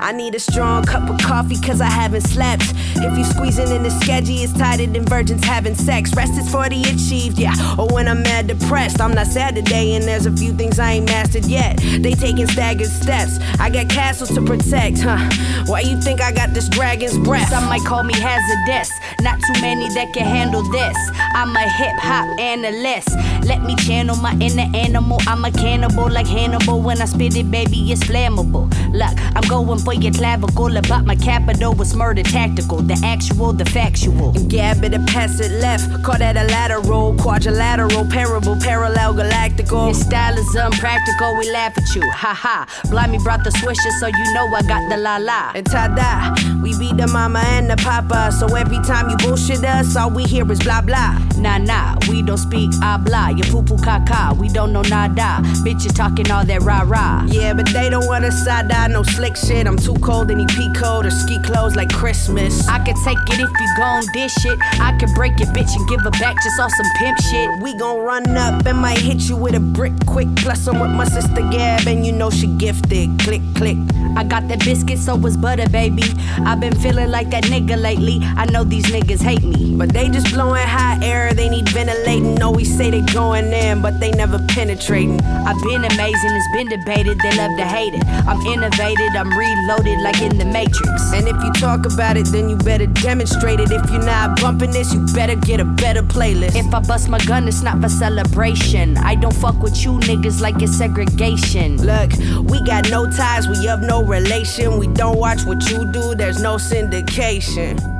I 0.00 0.12
need 0.12 0.34
a 0.34 0.40
strong 0.40 0.84
cup 0.84 1.08
of 1.08 1.18
coffee 1.20 1.58
cause 1.60 1.80
I 1.80 1.90
haven't 1.90 2.22
slept. 2.22 2.64
If 2.96 3.16
you 3.18 3.24
squeezing 3.24 3.70
in 3.74 3.82
the 3.82 3.90
sketchy, 3.90 4.42
it's 4.42 4.52
tighter 4.52 4.86
than 4.86 5.04
virgins 5.04 5.44
having 5.44 5.74
sex. 5.74 6.14
Rest 6.14 6.38
is 6.38 6.50
for 6.50 6.68
the 6.68 6.80
achieved, 6.82 7.38
yeah. 7.38 7.54
Or 7.78 7.86
when 7.88 8.08
I'm 8.08 8.22
mad 8.22 8.46
depressed, 8.46 9.00
I'm 9.00 9.14
not 9.14 9.26
sad 9.26 9.54
today, 9.54 9.94
and 9.94 10.04
there's 10.04 10.26
a 10.26 10.36
few 10.36 10.52
things 10.52 10.78
I 10.78 10.92
ain't 10.92 11.06
mastered 11.06 11.44
yet. 11.44 11.78
They 12.00 12.12
taking 12.12 12.46
staggered 12.46 12.88
steps. 12.88 13.38
I 13.60 13.70
got 13.70 13.88
castles 13.88 14.30
to 14.34 14.42
protect, 14.42 15.00
huh? 15.00 15.18
Why 15.66 15.80
you 15.80 16.00
think 16.00 16.20
I 16.20 16.32
got 16.32 16.54
this 16.54 16.68
dragon's 16.68 17.18
breath? 17.18 17.48
Some 17.50 17.64
might 17.64 17.84
call 17.84 18.02
me 18.02 18.14
hazardous. 18.14 18.90
Not 19.20 19.38
too 19.40 19.60
many 19.60 19.88
that 19.94 20.12
can 20.14 20.24
handle 20.24 20.62
this. 20.70 20.96
I'm 21.34 21.54
a 21.54 21.68
hip 21.68 21.96
hop 21.98 22.38
analyst. 22.40 23.10
Let 23.48 23.62
me 23.62 23.74
channel 23.76 24.14
my 24.16 24.36
inner 24.40 24.68
animal. 24.76 25.18
I'm 25.26 25.42
a 25.42 25.50
cannibal 25.50 26.10
like 26.10 26.26
Hannibal. 26.26 26.82
When 26.82 27.00
I 27.00 27.06
spit 27.06 27.34
it, 27.34 27.50
baby, 27.50 27.90
it's 27.90 28.04
flammable. 28.04 28.68
Look, 28.92 29.14
I'm 29.34 29.48
going 29.48 29.78
for 29.78 29.94
your 29.94 30.12
clavicle. 30.12 30.76
About 30.76 31.06
my 31.06 31.16
capital 31.16 31.72
was 31.72 31.96
murder 31.96 32.22
tactical. 32.22 32.82
The 32.82 33.00
actual, 33.02 33.54
the 33.54 33.64
factual. 33.64 34.32
Gab 34.48 34.84
it 34.84 34.92
and 34.92 35.08
pass 35.08 35.40
it 35.40 35.50
left. 35.62 36.04
Call 36.04 36.18
that 36.18 36.36
a 36.36 36.44
lateral, 36.44 37.14
quadrilateral, 37.16 38.04
parable, 38.10 38.54
parallel, 38.60 39.14
galactical. 39.14 39.86
Your 39.86 39.94
style 39.94 40.36
is 40.36 40.54
unpractical. 40.54 41.38
We 41.38 41.50
laugh 41.50 41.72
at 41.78 41.94
you. 41.94 42.02
Ha 42.02 42.34
ha. 42.34 42.66
Blimey 42.90 43.16
brought 43.24 43.44
the 43.44 43.50
swisher, 43.50 43.92
so 43.98 44.08
you 44.08 44.34
know 44.34 44.46
I 44.54 44.60
got 44.60 44.90
the 44.90 44.98
la 44.98 45.16
la. 45.16 45.52
And 45.54 45.64
ta 45.64 45.88
da. 45.88 46.34
we 46.62 46.78
beat 46.78 46.98
the 46.98 47.06
mama 47.06 47.42
and 47.46 47.70
the 47.70 47.76
papa. 47.76 48.30
So 48.30 48.54
every 48.56 48.82
time 48.84 49.08
you 49.08 49.16
bullshit 49.16 49.64
us, 49.64 49.96
all 49.96 50.10
we 50.10 50.24
hear 50.24 50.44
is 50.52 50.58
blah 50.58 50.82
blah. 50.82 51.18
Nah 51.38 51.56
nah, 51.56 51.96
we 52.10 52.20
don't 52.20 52.36
speak 52.36 52.74
habla. 52.82 53.37
You 53.38 53.44
poo 53.44 53.62
poo 53.62 53.76
caca. 53.76 54.36
We 54.36 54.48
don't 54.48 54.72
know 54.72 54.82
nada. 54.82 55.38
Bitch, 55.62 55.84
you 55.84 55.90
talking 55.90 56.28
all 56.28 56.44
that 56.44 56.62
rah 56.62 56.82
rah. 56.84 57.24
Yeah, 57.28 57.54
but 57.54 57.68
they 57.72 57.88
don't 57.88 58.06
want 58.06 58.24
to 58.24 58.32
side 58.32 58.72
eye, 58.72 58.88
no 58.88 59.04
slick 59.04 59.36
shit. 59.36 59.64
I'm 59.68 59.76
too 59.76 59.94
cold, 60.02 60.32
any 60.32 60.44
pea 60.46 60.72
coat 60.74 61.06
or 61.06 61.10
ski 61.10 61.40
clothes 61.44 61.76
like 61.76 61.88
Christmas. 61.88 62.66
I 62.66 62.78
could 62.84 62.96
take 63.04 63.18
it 63.30 63.38
if 63.38 63.48
you 63.48 63.68
gon' 63.76 64.02
dish 64.12 64.44
it. 64.44 64.58
I 64.80 64.96
could 64.98 65.14
break 65.14 65.40
it, 65.40 65.46
bitch, 65.54 65.72
and 65.76 65.88
give 65.88 66.00
her 66.00 66.10
back 66.18 66.34
just 66.42 66.58
on 66.58 66.68
some 66.68 66.86
pimp 66.96 67.16
shit. 67.30 67.48
We 67.62 67.76
gon' 67.78 68.00
run 68.00 68.36
up 68.36 68.66
and 68.66 68.78
might 68.78 68.98
hit 68.98 69.28
you 69.28 69.36
with 69.36 69.54
a 69.54 69.60
brick 69.60 69.92
quick. 70.04 70.26
Plus, 70.38 70.66
I'm 70.66 70.80
with 70.80 70.90
my 70.90 71.04
sister 71.04 71.48
Gab, 71.52 71.86
and 71.86 72.04
you 72.04 72.10
know 72.10 72.30
she 72.30 72.48
gifted. 72.48 73.20
Click, 73.20 73.42
click. 73.54 73.76
I 74.16 74.24
got 74.24 74.48
that 74.48 74.64
biscuit, 74.64 74.98
so 74.98 75.14
was 75.14 75.36
butter, 75.36 75.68
baby. 75.68 76.02
I've 76.38 76.58
been 76.58 76.74
feeling 76.74 77.12
like 77.12 77.30
that 77.30 77.44
nigga 77.44 77.80
lately. 77.80 78.18
I 78.36 78.46
know 78.46 78.64
these 78.64 78.86
niggas 78.86 79.22
hate 79.22 79.44
me. 79.44 79.76
But 79.76 79.92
they 79.92 80.08
just 80.08 80.32
blowing 80.34 80.66
hot 80.66 81.04
air, 81.04 81.32
they 81.34 81.48
need 81.48 81.68
ventilating. 81.68 82.42
Always 82.42 82.76
say 82.76 82.90
they 82.90 83.02
going 83.28 83.52
in, 83.52 83.82
but 83.82 84.00
they 84.00 84.10
never 84.12 84.38
penetrating. 84.48 85.20
I've 85.20 85.62
been 85.62 85.84
amazing, 85.84 86.30
it's 86.32 86.52
been 86.52 86.68
debated, 86.68 87.18
they 87.20 87.36
love 87.36 87.58
to 87.58 87.66
hate 87.66 87.92
it. 87.92 88.02
I'm 88.26 88.40
innovated, 88.46 89.10
I'm 89.16 89.30
reloaded 89.36 90.00
like 90.00 90.20
in 90.22 90.38
the 90.38 90.46
Matrix. 90.46 91.12
And 91.12 91.28
if 91.28 91.36
you 91.44 91.52
talk 91.52 91.84
about 91.84 92.16
it, 92.16 92.26
then 92.26 92.48
you 92.48 92.56
better 92.56 92.86
demonstrate 92.86 93.60
it. 93.60 93.70
If 93.70 93.90
you're 93.90 94.02
not 94.02 94.40
bumping 94.40 94.70
this, 94.70 94.94
you 94.94 95.04
better 95.12 95.36
get 95.36 95.60
a 95.60 95.66
better 95.66 96.02
playlist. 96.02 96.56
If 96.56 96.72
I 96.72 96.80
bust 96.80 97.10
my 97.10 97.18
gun, 97.26 97.46
it's 97.48 97.60
not 97.60 97.82
for 97.82 97.90
celebration. 97.90 98.96
I 98.96 99.14
don't 99.14 99.34
fuck 99.34 99.60
with 99.60 99.84
you 99.84 99.98
niggas 100.08 100.40
like 100.40 100.62
it's 100.62 100.76
segregation. 100.76 101.76
Look, 101.84 102.12
we 102.48 102.62
got 102.64 102.88
no 102.88 103.10
ties, 103.10 103.46
we 103.46 103.66
have 103.66 103.82
no 103.82 104.02
relation. 104.02 104.78
We 104.78 104.86
don't 104.86 105.18
watch 105.18 105.44
what 105.44 105.68
you 105.70 105.92
do, 105.92 106.14
there's 106.14 106.40
no 106.40 106.56
syndication. 106.56 107.97